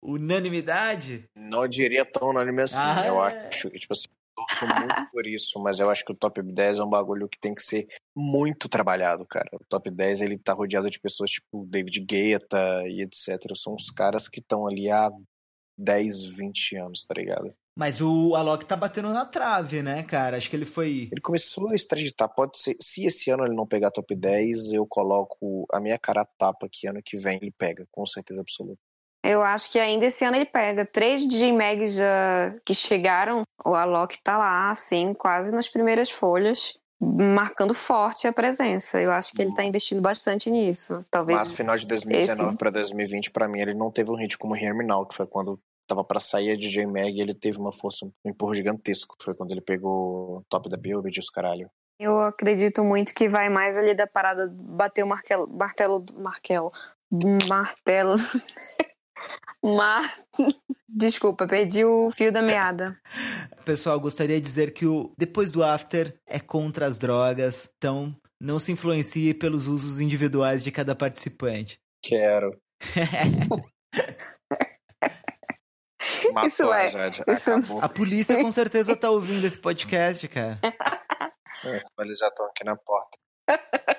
[0.10, 1.26] unanimidade.
[1.36, 2.78] Não diria tão unânime assim.
[2.78, 3.48] Ah, eu é.
[3.48, 6.80] acho que, tipo assim, torço muito por isso, mas eu acho que o top 10
[6.80, 9.50] é um bagulho que tem que ser muito trabalhado, cara.
[9.54, 13.56] O top 10 ele tá rodeado de pessoas tipo David Guetta e etc.
[13.56, 15.10] São os caras que estão ali há
[15.78, 17.54] 10, 20 anos, tá ligado?
[17.78, 20.36] Mas o Alok tá batendo na trave, né, cara?
[20.36, 21.08] Acho que ele foi.
[21.12, 22.28] Ele começou a extraditar.
[22.28, 22.76] Pode ser.
[22.82, 26.67] Se esse ano ele não pegar top 10, eu coloco a minha cara a tapa
[26.69, 28.82] que ano que vem ele pega, com certeza absoluta.
[29.24, 30.86] Eu acho que ainda esse ano ele pega.
[30.86, 36.78] Três DJ Mags uh, que chegaram, o Alok tá lá, assim, quase nas primeiras folhas,
[37.02, 39.02] marcando forte a presença.
[39.02, 41.06] Eu acho que ele tá investindo bastante nisso.
[41.12, 41.38] Talvez.
[41.38, 42.58] Mas final de 2019 esse...
[42.58, 45.28] para 2020, para mim, ele não teve um hit como Hear Me Now, que foi
[45.28, 49.16] quando tava para sair a DJ Mag, ele teve uma força, um empurro gigantesco.
[49.22, 51.70] Foi quando ele pegou o top da Billboard e os caralho.
[52.00, 56.72] Eu acredito muito que vai mais ali da parada bater o martelo, martelo, martelo,
[57.50, 58.16] martelo.
[59.64, 60.26] Mas,
[60.88, 62.98] desculpa, perdi o fio da meada.
[63.66, 68.58] Pessoal, gostaria de dizer que o depois do after é contra as drogas, então não
[68.58, 71.80] se influencie pelos usos individuais de cada participante.
[72.02, 72.58] Quero.
[76.46, 76.88] isso é.
[77.28, 77.52] Isso...
[77.82, 80.60] A polícia com certeza tá ouvindo esse podcast, cara.
[81.66, 83.18] É, eles já estão aqui na porta.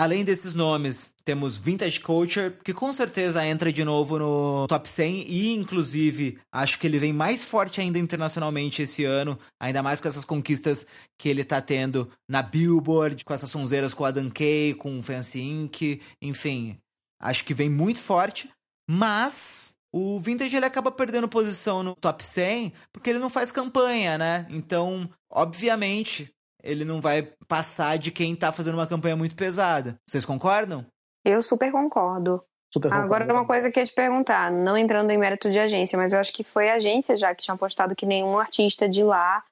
[0.00, 5.26] Além desses nomes, temos Vintage Culture, que com certeza entra de novo no top 100
[5.28, 10.08] e, inclusive, acho que ele vem mais forte ainda internacionalmente esse ano, ainda mais com
[10.08, 10.86] essas conquistas
[11.18, 16.00] que ele tá tendo na Billboard, com essas sonzeiras com Adam Kay, com Fancy Inc.,
[16.22, 16.78] enfim,
[17.20, 18.48] acho que vem muito forte,
[18.88, 24.16] mas o Vintage ele acaba perdendo posição no top 100 porque ele não faz campanha,
[24.16, 24.46] né?
[24.48, 29.98] Então, obviamente, ele não vai passar de quem tá fazendo uma campanha muito pesada.
[30.06, 30.86] Vocês concordam?
[31.24, 32.42] Eu super concordo.
[32.72, 35.98] Super Agora, uma coisa que eu ia te perguntar, não entrando em mérito de agência,
[35.98, 39.02] mas eu acho que foi a agência já que tinha postado que nenhum artista de
[39.02, 39.42] lá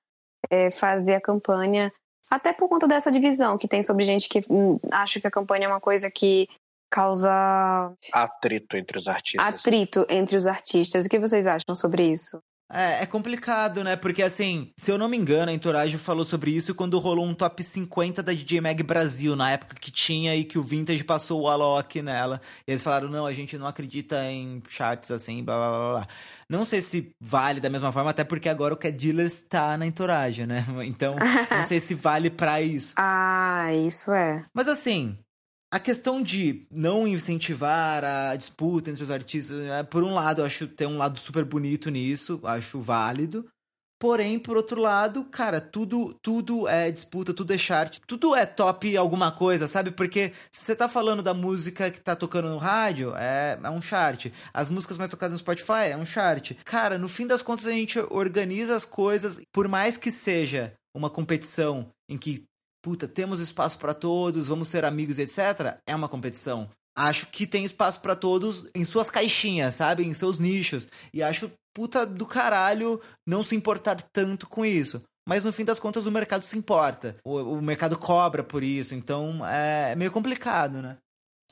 [0.49, 1.92] é, fazia campanha,
[2.31, 5.64] até por conta dessa divisão que tem sobre gente que hum, acha que a campanha
[5.64, 6.49] é uma coisa que
[6.90, 9.47] causa atrito entre os artistas.
[9.47, 11.05] Atrito entre os artistas.
[11.05, 12.40] O que vocês acham sobre isso?
[12.71, 13.97] É, é complicado, né?
[13.97, 17.35] Porque assim, se eu não me engano, a Entourage falou sobre isso quando rolou um
[17.35, 21.43] top 50 da DJ Mag Brasil, na época que tinha e que o Vintage passou
[21.43, 22.41] o Alok nela.
[22.67, 26.09] E eles falaram, não, a gente não acredita em charts assim, blá blá blá blá.
[26.49, 29.87] Não sei se vale da mesma forma, até porque agora o Cat Dealers tá na
[29.87, 30.65] Entourage, né?
[30.89, 31.17] Então,
[31.51, 32.95] não sei se vale para isso.
[32.97, 34.45] Ah, isso é.
[34.55, 35.19] Mas assim,
[35.71, 40.47] a questão de não incentivar a disputa entre os artistas, é, por um lado, eu
[40.47, 43.47] acho tem um lado super bonito nisso, acho válido.
[44.01, 48.97] Porém, por outro lado, cara, tudo tudo é disputa, tudo é chart, tudo é top
[48.97, 49.91] alguma coisa, sabe?
[49.91, 53.83] Porque se você tá falando da música que tá tocando no rádio, é, é um
[53.83, 54.27] chart.
[54.55, 56.53] As músicas mais tocadas no Spotify é um chart.
[56.65, 61.11] Cara, no fim das contas a gente organiza as coisas, por mais que seja uma
[61.11, 62.45] competição em que,
[62.88, 65.77] puta, temos espaço para todos, vamos ser amigos, etc.
[65.87, 70.05] É uma competição acho que tem espaço para todos em suas caixinhas, sabe?
[70.05, 70.88] Em seus nichos.
[71.14, 75.01] E acho puta do caralho não se importar tanto com isso.
[75.24, 77.14] Mas no fim das contas o mercado se importa.
[77.24, 78.96] O, o mercado cobra por isso.
[78.96, 80.96] Então é meio complicado, né?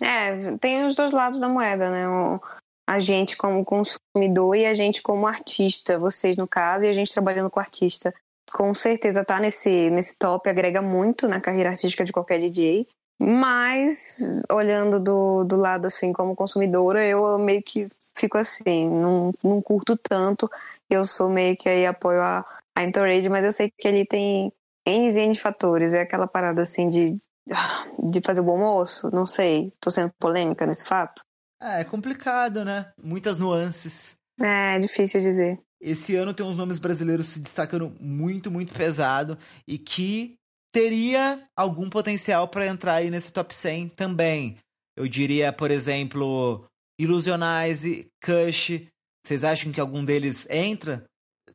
[0.03, 2.09] É, tem os dois lados da moeda, né?
[2.09, 2.41] O,
[2.89, 5.99] a gente como consumidor e a gente como artista.
[5.99, 8.13] Vocês, no caso, e a gente trabalhando com artista.
[8.53, 12.87] Com certeza tá nesse, nesse top, agrega muito na carreira artística de qualquer DJ.
[13.19, 14.19] Mas,
[14.51, 19.97] olhando do, do lado assim, como consumidora, eu meio que fico assim, não, não curto
[19.97, 20.51] tanto.
[20.89, 24.53] Eu sou meio que aí apoio a, a Entourage, mas eu sei que ele tem
[24.87, 25.95] N e N fatores.
[25.95, 27.17] É aquela parada assim de,
[27.99, 29.73] de fazer o bom moço, não sei.
[29.81, 31.23] Tô sendo polêmica nesse fato.
[31.61, 32.93] É, é complicado, né?
[33.03, 34.15] Muitas nuances.
[34.39, 35.59] É, difícil dizer.
[35.87, 40.35] Esse ano tem uns nomes brasileiros se destacando muito, muito pesado e que
[40.75, 44.59] teria algum potencial para entrar aí nesse top 100 também.
[44.97, 46.67] Eu diria, por exemplo,
[47.01, 48.83] Illusionize, Kush.
[49.25, 51.05] Vocês acham que algum deles entra?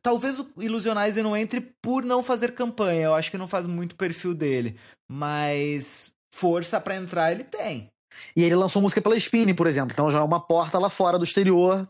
[0.00, 3.02] Talvez o Illusionize não entre por não fazer campanha.
[3.02, 4.78] Eu acho que não faz muito perfil dele.
[5.10, 7.88] Mas força para entrar ele tem.
[8.34, 9.92] E ele lançou música pela Spinning, por exemplo.
[9.92, 11.86] Então já é uma porta lá fora do exterior.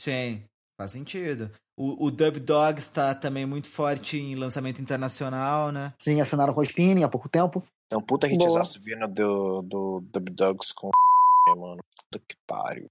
[0.00, 0.42] Sim,
[0.76, 1.52] faz sentido.
[1.76, 5.92] O, o Dub Dogs está também muito forte em lançamento internacional, né?
[5.98, 7.64] Sim, assinaram com a Spinning há pouco tempo.
[7.88, 10.90] Tem um puta hitzaço vindo do, do Dub Dogs com
[11.56, 11.82] mano.
[12.10, 12.86] Puta que pariu.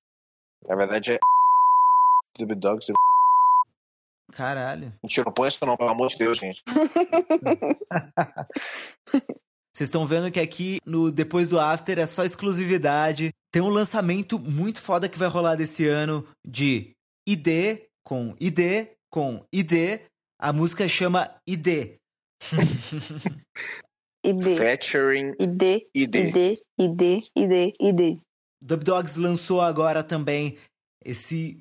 [0.68, 1.20] Na verdade é
[2.38, 2.94] Dub Dogs e
[4.34, 4.94] Caralho.
[5.04, 6.64] Mentira, não põe isso não, pelo amor de Deus, gente.
[9.72, 13.34] Vocês estão vendo que aqui no Depois do After é só exclusividade.
[13.52, 16.92] Tem um lançamento muito foda que vai rolar desse ano de
[17.28, 17.80] ID
[18.14, 20.02] com ID, com ID.
[20.40, 21.98] A música chama ID.
[24.24, 24.56] ID.
[24.56, 25.88] Featuring ID.
[25.96, 26.16] ID.
[26.16, 26.60] ID.
[26.78, 27.24] ID.
[27.36, 27.74] ID.
[27.80, 28.20] ID.
[28.62, 30.60] Dub Dogs lançou agora também
[31.04, 31.60] esse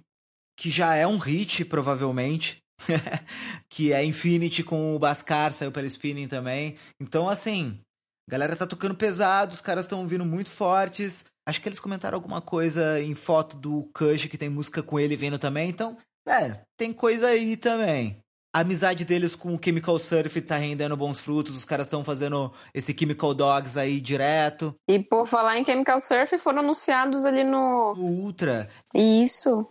[0.58, 2.58] que já é um hit, provavelmente.
[3.70, 6.76] que é Infinity com o Bascar, saiu pela Spinning também.
[7.00, 7.80] Então, assim,
[8.28, 11.24] a galera tá tocando pesado, os caras estão vindo muito fortes.
[11.48, 15.16] Acho que eles comentaram alguma coisa em foto do Kush, que tem música com ele
[15.16, 15.70] vindo também.
[15.70, 18.22] Então, velho, tem coisa aí também.
[18.54, 22.52] A amizade deles com o Chemical Surf tá rendendo bons frutos, os caras estão fazendo
[22.74, 24.74] esse Chemical Dogs aí direto.
[24.86, 27.94] E por falar em Chemical Surf, foram anunciados ali no.
[27.94, 28.68] O Ultra.
[28.94, 29.66] Isso.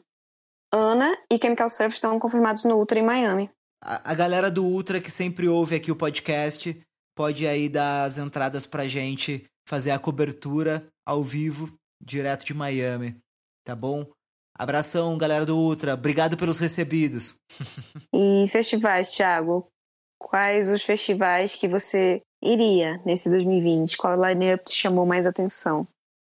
[0.74, 3.52] Ana e Chemical Surf estão confirmados no Ultra em Miami.
[3.84, 6.82] A, a galera do Ultra que sempre ouve aqui o podcast
[7.16, 13.16] pode aí dar as entradas pra gente fazer a cobertura ao vivo, direto de Miami.
[13.64, 14.08] Tá bom?
[14.62, 15.95] Abração, galera do Ultra.
[15.95, 17.36] Obrigado pelos recebidos.
[18.13, 19.67] E festivais, Thiago?
[20.19, 23.97] Quais os festivais que você iria nesse 2020?
[23.97, 25.88] Qual line-up te chamou mais atenção?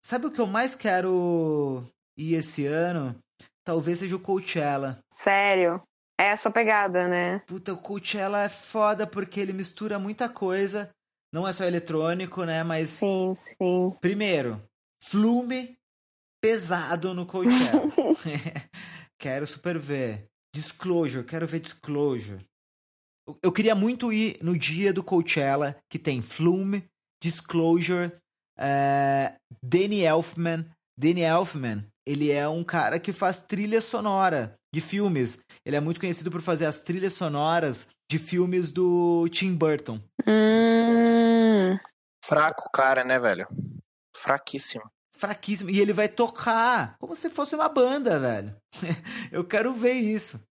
[0.03, 1.85] Sabe o que eu mais quero
[2.17, 3.15] ir esse ano?
[3.63, 4.99] Talvez seja o Coachella.
[5.13, 5.81] Sério?
[6.19, 7.39] É a sua pegada, né?
[7.47, 10.89] Puta, o Coachella é foda porque ele mistura muita coisa.
[11.31, 12.61] Não é só eletrônico, né?
[12.61, 12.89] Mas.
[12.89, 13.95] Sim, sim.
[14.01, 14.61] Primeiro,
[15.01, 15.77] Flume
[16.41, 17.83] pesado no Coachella.
[19.19, 20.25] quero super ver.
[20.55, 22.45] Disclosure, quero ver Disclosure.
[23.43, 26.83] Eu- queria muito ir no dia do Coachella, que tem Flume,
[27.21, 28.11] Disclosure,
[28.57, 30.65] é, Danny Elfman.
[30.99, 35.43] Danny Elfman, ele é um cara que faz trilha sonora de filmes.
[35.63, 40.01] Ele é muito conhecido por fazer as trilhas sonoras de filmes do Tim Burton.
[40.25, 41.77] Hum,
[42.25, 43.47] Fraco o cara, né, velho?
[44.15, 44.89] Fraquíssimo.
[45.17, 45.69] Fraquíssimo.
[45.69, 48.55] E ele vai tocar como se fosse uma banda, velho.
[49.31, 50.41] Eu quero ver isso.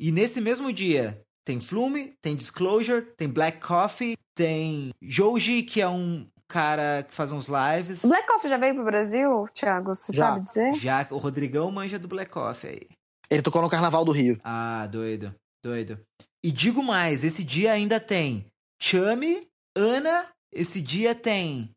[0.00, 5.88] E nesse mesmo dia, tem Flume, tem Disclosure, tem Black Coffee, tem Joji, que é
[5.88, 8.02] um cara que faz uns lives.
[8.04, 9.94] Black Coffee já veio pro Brasil, Thiago?
[9.94, 10.26] Você Já.
[10.26, 10.74] sabe dizer?
[10.74, 12.88] Já o Rodrigão manja do Black Coffee aí.
[13.30, 14.38] Ele tocou no Carnaval do Rio.
[14.44, 15.98] Ah, doido, doido.
[16.44, 18.46] E digo mais, esse dia ainda tem
[18.80, 19.46] Chame,
[19.76, 21.70] Ana, esse dia tem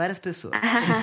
[0.00, 0.54] várias pessoas.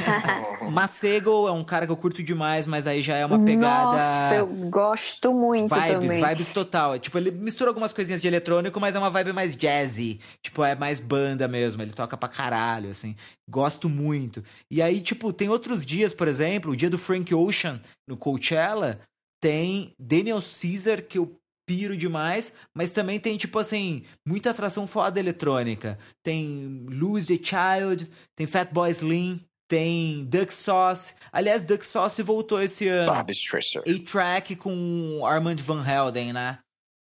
[0.71, 3.93] Macego é um cara que eu curto demais, mas aí já é uma pegada.
[3.93, 6.23] Nossa, eu gosto muito vibes, também.
[6.23, 6.97] vibes total.
[6.97, 10.19] Tipo, ele mistura algumas coisinhas de eletrônico, mas é uma vibe mais jazzy.
[10.41, 11.83] Tipo, é mais banda mesmo.
[11.83, 13.15] Ele toca pra caralho, assim.
[13.47, 14.43] Gosto muito.
[14.71, 18.99] E aí, tipo, tem outros dias, por exemplo, o dia do Frank Ocean no Coachella,
[19.39, 21.37] tem Daniel Caesar, que eu
[21.67, 25.99] piro demais, mas também tem, tipo assim, muita atração foda eletrônica.
[26.23, 31.15] Tem Lose the Child, tem Fatboy Slim, tem Duck Sauce.
[31.31, 33.11] Aliás, Duck Sauce voltou esse ano.
[33.11, 33.83] Barbie Streisand.
[33.85, 36.59] A-Track com Armand Van Helden, né?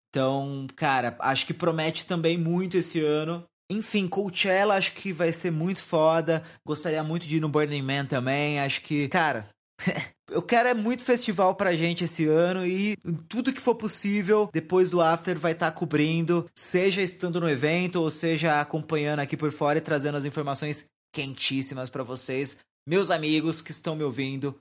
[0.10, 3.44] Então, cara, acho que promete também muito esse ano.
[3.72, 6.44] Enfim, Coachella acho que vai ser muito foda.
[6.66, 8.60] Gostaria muito de ir no Burning Man também.
[8.60, 9.50] Acho que, cara,
[10.30, 12.96] eu quero é muito festival pra gente esse ano e
[13.28, 18.02] tudo que for possível, depois do After vai estar tá cobrindo, seja estando no evento
[18.02, 23.62] ou seja acompanhando aqui por fora e trazendo as informações quentíssimas para vocês, meus amigos
[23.62, 24.58] que estão me ouvindo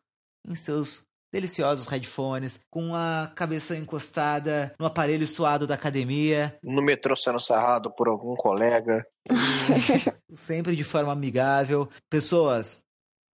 [0.48, 6.58] em seus deliciosos headphones, com a cabeça encostada no aparelho suado da academia.
[6.62, 9.06] No metrô sendo sarrado por algum colega.
[10.34, 11.88] sempre de forma amigável.
[12.08, 12.82] Pessoas,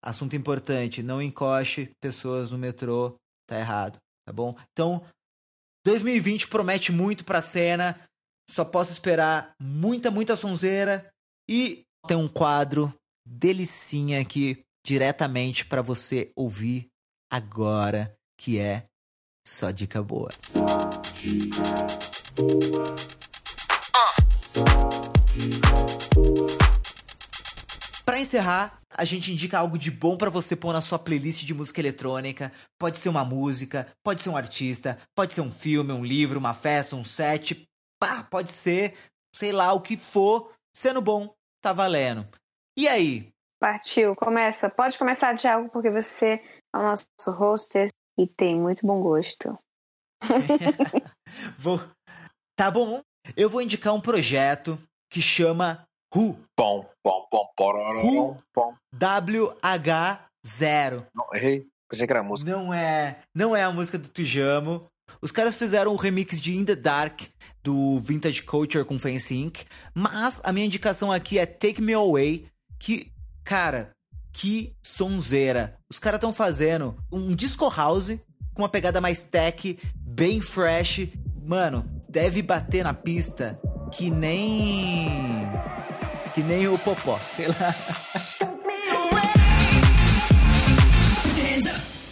[0.07, 4.57] assunto importante, não encoste pessoas no metrô, tá errado, tá bom?
[4.73, 5.05] Então,
[5.85, 8.01] 2020 promete muito pra cena.
[8.49, 11.09] Só posso esperar muita, muita sonzeira
[11.51, 12.95] e tem um quadro
[13.27, 16.87] delicinha aqui diretamente para você ouvir
[17.29, 18.87] agora, que é
[19.45, 20.31] só dica boa.
[28.05, 31.53] Para encerrar, a gente indica algo de bom para você pôr na sua playlist de
[31.53, 32.51] música eletrônica.
[32.79, 36.55] Pode ser uma música, pode ser um artista, pode ser um filme, um livro, uma
[36.55, 37.69] festa, um set.
[38.01, 38.97] Pá, pode ser,
[39.35, 40.51] sei lá, o que for.
[40.75, 42.27] Sendo bom, tá valendo.
[42.77, 43.29] E aí?
[43.61, 44.71] Partiu, começa.
[44.71, 46.43] Pode começar, Thiago, porque você
[46.75, 49.59] é o nosso hoster e tem muito bom gosto.
[51.59, 51.81] vou...
[52.57, 53.03] Tá bom.
[53.37, 54.79] Eu vou indicar um projeto
[55.11, 56.39] que chama Who.
[56.57, 57.47] Bom, bom, bom,
[58.03, 58.39] Who
[58.95, 61.07] WH0.
[61.15, 61.67] Não, errei.
[61.89, 62.51] Pensei que era a música.
[62.51, 64.87] Não é, não é a música do Tujamo.
[65.21, 67.23] Os caras fizeram um remix de In the Dark
[67.63, 69.65] do Vintage Culture com Fancy Inc.
[69.95, 72.47] Mas a minha indicação aqui é Take Me Away,
[72.79, 73.13] que,
[73.45, 73.91] cara,
[74.33, 75.77] que sonzeira.
[75.89, 78.19] Os caras estão fazendo um disco house
[78.55, 81.09] com uma pegada mais tech, bem fresh.
[81.43, 83.61] Mano, deve bater na pista
[83.93, 85.09] que nem.
[86.37, 87.75] Que nem o Popó, sei lá.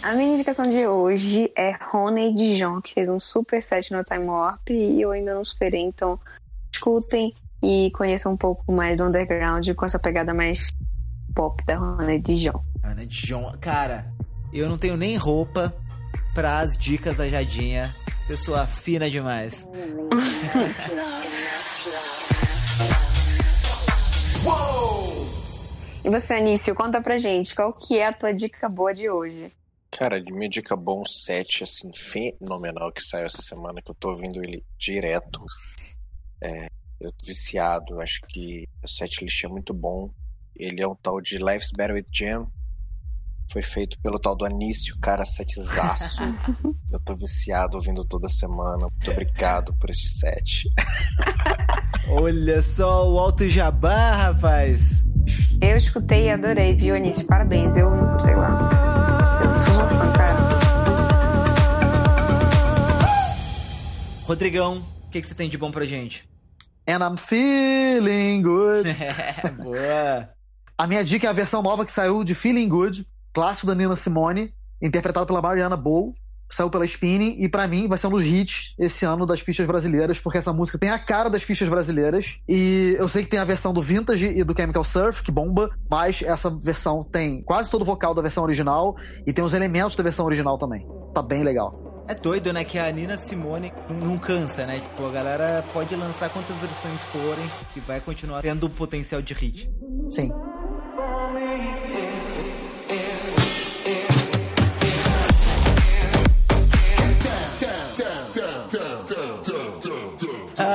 [0.01, 4.25] A minha indicação de hoje é Rony Dijon, que fez um super set no Time
[4.25, 6.19] Warp e eu ainda não superei, então
[6.73, 10.71] escutem e conheçam um pouco mais do underground com essa pegada mais
[11.35, 12.59] pop da Rony Dijon.
[12.81, 14.11] Ana Dijon, cara,
[14.51, 15.71] eu não tenho nem roupa
[16.33, 17.95] para as dicas da Jadinha.
[18.27, 19.67] Pessoa fina demais.
[26.03, 29.51] e você, Anício, conta pra gente, qual que é a tua dica boa de hoje?
[29.91, 34.39] Cara, minha dica bom set, assim, fenomenal que saiu essa semana, que eu tô ouvindo
[34.45, 35.43] ele direto.
[36.43, 36.67] É,
[36.99, 40.11] eu tô viciado, acho que o setlist é muito bom.
[40.55, 42.47] Ele é um tal de Life's Better with Jam.
[43.51, 46.21] Foi feito pelo tal do Anício, cara, setzaço.
[46.91, 48.87] eu tô viciado ouvindo toda semana.
[48.89, 50.69] Muito obrigado por este set.
[52.09, 55.03] Olha só o alto jabá, rapaz.
[55.61, 57.25] Eu escutei e adorei, viu, Anício?
[57.25, 57.77] Parabéns.
[57.77, 57.89] Eu,
[58.19, 58.69] sei lá.
[59.43, 60.37] Eu sou uma fã, cara.
[64.25, 66.27] Rodrigão, o que, que você tem de bom pra gente?
[66.87, 68.89] And I'm feeling good.
[69.61, 70.29] Boa.
[70.77, 73.97] A minha dica é a versão nova que saiu de Feeling Good, clássico da Nina
[73.97, 76.15] Simone, interpretado pela Mariana Bow.
[76.47, 79.65] Saiu pela Spinning e para mim vai ser um dos hits esse ano das pistas
[79.65, 82.37] brasileiras, porque essa música tem a cara das pistas brasileiras.
[82.47, 85.71] E eu sei que tem a versão do Vintage e do Chemical Surf, que bomba,
[85.89, 89.95] mas essa versão tem quase todo o vocal da versão original e tem os elementos
[89.95, 90.87] da versão original também.
[91.15, 92.05] Tá bem legal.
[92.07, 92.63] É doido, né?
[92.63, 94.79] Que a Nina Simone não cansa, né?
[94.79, 99.33] Tipo, a galera pode lançar quantas versões forem e vai continuar tendo um potencial de
[99.33, 99.67] hit.
[100.09, 100.31] Sim.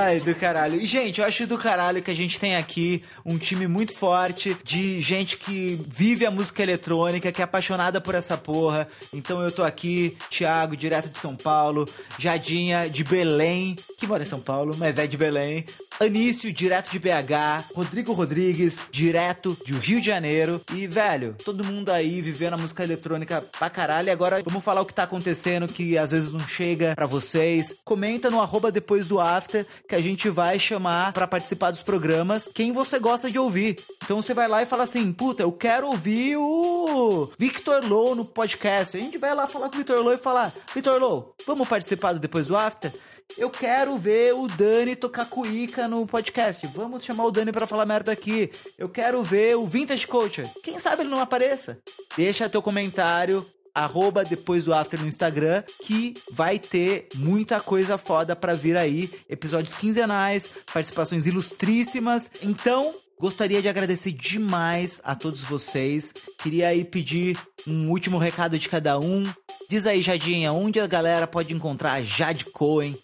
[0.03, 0.81] Ai, do caralho.
[0.81, 4.57] E, gente, eu acho do caralho que a gente tem aqui um time muito forte
[4.65, 8.89] de gente que vive a música eletrônica, que é apaixonada por essa porra.
[9.13, 11.87] Então eu tô aqui, Thiago, direto de São Paulo,
[12.19, 15.65] Jadinha, de Belém, que mora em São Paulo, mas é de Belém.
[16.01, 20.59] Anício, direto de BH, Rodrigo Rodrigues, direto do Rio de Janeiro.
[20.75, 24.09] E, velho, todo mundo aí vivendo a música eletrônica pra caralho.
[24.09, 27.77] E agora vamos falar o que tá acontecendo, que às vezes não chega pra vocês.
[27.85, 32.49] Comenta no arroba depois do after, que a gente vai chamar para participar dos programas
[32.55, 33.77] quem você gosta de ouvir.
[34.03, 38.25] Então você vai lá e fala assim, puta, eu quero ouvir o Victor Low no
[38.25, 38.97] podcast.
[38.97, 42.15] A gente vai lá falar com o Victor Low e falar, Victor Low, vamos participar
[42.15, 42.91] do Depois do After?
[43.39, 46.67] Eu quero ver o Dani tocar cuíca no podcast.
[46.69, 48.51] Vamos chamar o Dani pra falar merda aqui.
[48.79, 50.49] Eu quero ver o Vintage Culture.
[50.63, 51.79] Quem sabe ele não apareça?
[52.17, 58.35] Deixa teu comentário arroba depois do after no Instagram, que vai ter muita coisa foda
[58.35, 62.31] pra vir aí, episódios quinzenais, participações ilustríssimas.
[62.43, 66.13] Então, gostaria de agradecer demais a todos vocês.
[66.39, 69.25] Queria aí pedir um último recado de cada um.
[69.69, 72.99] Diz aí, Jadinha, onde a galera pode encontrar a Jade Cohen?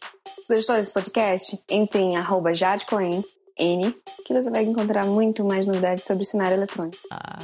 [0.49, 1.59] Gostou desse podcast?
[1.69, 3.25] Entre em arroba jadecoen,
[3.59, 3.95] N,
[4.25, 6.97] que você vai encontrar muito mais novidades sobre o cenário eletrônico.
[7.11, 7.39] Ah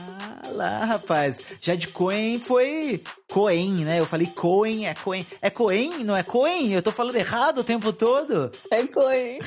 [0.52, 1.40] lá, rapaz.
[1.62, 3.98] Jade Cohen foi Cohen, né?
[3.98, 5.26] Eu falei Cohen, é Cohen.
[5.40, 6.72] É Cohen, não é Cohen?
[6.72, 8.50] Eu tô falando errado o tempo todo.
[8.70, 9.38] É Coen.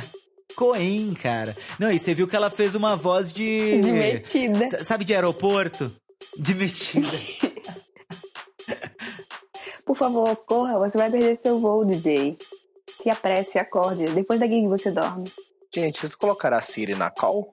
[0.56, 1.56] Cohen, cara.
[1.78, 3.80] Não, e você viu que ela fez uma voz de.
[3.80, 4.64] De metida.
[4.64, 5.90] S- Sabe de aeroporto?
[6.36, 7.06] De metida.
[9.86, 12.36] Por favor, corra, você vai perder seu voo, DJ.
[13.00, 14.06] Se apresse, acorde.
[14.06, 15.30] Depois da gig você dorme.
[15.72, 17.48] Gente, vocês colocaram a Siri na call?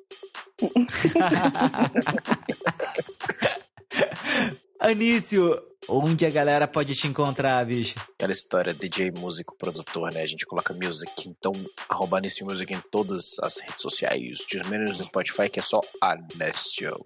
[4.79, 7.93] Anício, onde a galera pode te encontrar, bicho?
[8.15, 10.23] Aquela história DJ, músico, produtor, né?
[10.23, 11.29] A gente coloca music.
[11.29, 11.51] Então,
[11.87, 14.39] arroba Anício Music em todas as redes sociais.
[14.49, 17.05] Diz menos no Spotify, que é só Anício.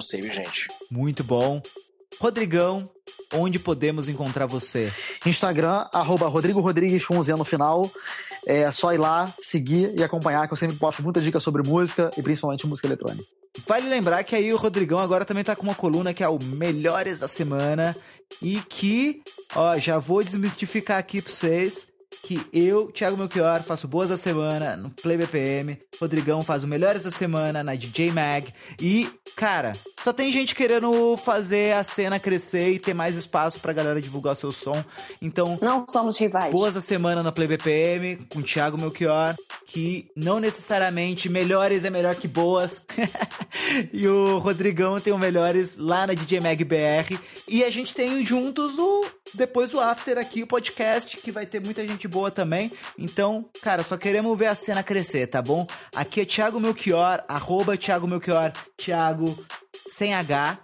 [0.00, 0.66] Save, gente.
[0.90, 1.62] Muito bom.
[2.18, 2.90] Rodrigão,
[3.32, 4.92] onde podemos encontrar você?
[5.24, 7.90] Instagram, arroba Rodrigo Rodrigues com no final.
[8.46, 12.10] É só ir lá, seguir e acompanhar, que eu sempre posto muitas dicas sobre música
[12.16, 13.24] e principalmente música eletrônica.
[13.66, 16.38] Vale lembrar que aí o Rodrigão agora também tá com uma coluna que é o
[16.42, 17.96] Melhores da Semana
[18.40, 19.22] e que,
[19.54, 21.88] ó, já vou desmistificar aqui pra vocês
[22.22, 27.02] que eu, Thiago Melchior, faço Boas da Semana no Play BPM, Rodrigão faz o Melhores
[27.02, 32.72] da Semana na DJ Mag e, cara, só tem gente querendo fazer a cena crescer
[32.72, 34.82] e ter mais espaço pra galera divulgar o seu som,
[35.20, 36.52] então Não somos rivais.
[36.52, 39.34] Boas da semana na Play BPM com o Thiago Melchior,
[39.66, 42.82] que não necessariamente melhores é melhor que boas.
[43.92, 47.18] e o Rodrigão tem o melhores lá na DJ Mag BR.
[47.48, 49.04] E a gente tem juntos o
[49.34, 52.70] depois do After aqui, o podcast, que vai ter muita gente boa também.
[52.98, 55.66] Então, cara, só queremos ver a cena crescer, tá bom?
[55.94, 59.36] Aqui é Thiago Melchior, arroba Thiago Melchior, Thiago
[59.88, 60.58] sem H,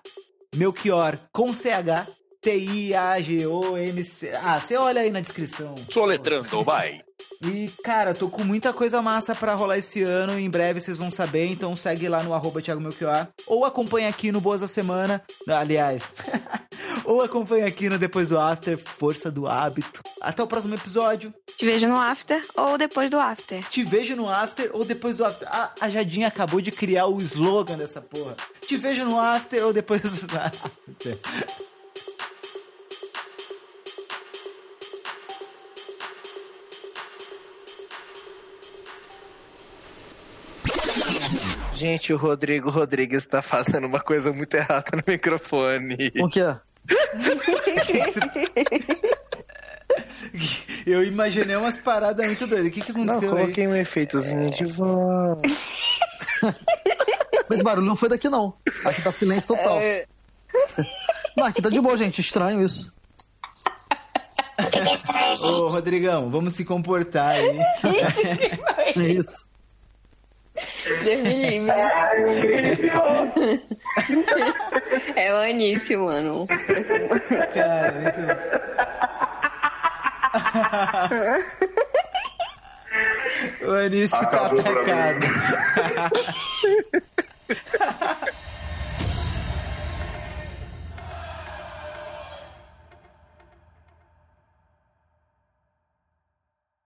[0.54, 2.08] Melchior com CH,
[2.42, 4.32] T-I-A-G-O-M-C.
[4.42, 5.74] Ah, você olha aí na descrição.
[5.88, 7.00] Soletrando, vai.
[7.44, 10.38] E, cara, tô com muita coisa massa pra rolar esse ano.
[10.38, 11.46] Em breve vocês vão saber.
[11.46, 13.28] Então segue lá no arroba Thiago Melchior.
[13.46, 15.22] Ou acompanha aqui no Boas da Semana.
[15.48, 16.14] Aliás.
[17.12, 18.78] ou acompanha aqui no Depois do After.
[18.78, 20.00] Força do hábito.
[20.20, 21.32] Até o próximo episódio.
[21.56, 23.62] Te vejo no after ou depois do after.
[23.68, 25.46] Te vejo no After ou depois do After.
[25.50, 28.34] Ah, a Jadinha acabou de criar o slogan dessa porra.
[28.66, 31.18] Te vejo no After ou depois do After.
[41.74, 46.12] Gente, o Rodrigo Rodrigues tá fazendo uma coisa muito errada no microfone.
[46.20, 46.56] O quê?
[50.86, 52.68] Eu imaginei umas paradas muito doidas.
[52.68, 53.42] O que, que Não, aconteceu aí?
[53.42, 55.40] coloquei um efeitozinho de voz.
[57.48, 58.54] Mas barulho não foi daqui, não.
[58.84, 59.78] Aqui tá silêncio total.
[59.78, 60.06] É,
[61.36, 62.20] Não, aqui tá de boa, gente.
[62.20, 62.92] Estranho isso.
[65.42, 67.58] Ô, Rodrigão, vamos se comportar aí.
[68.96, 69.44] É isso.
[71.04, 71.72] Deus me livre.
[75.16, 76.46] É o Anísio, mano.
[77.54, 78.20] Cara, muito...
[83.66, 85.26] o Anísio tá atacado.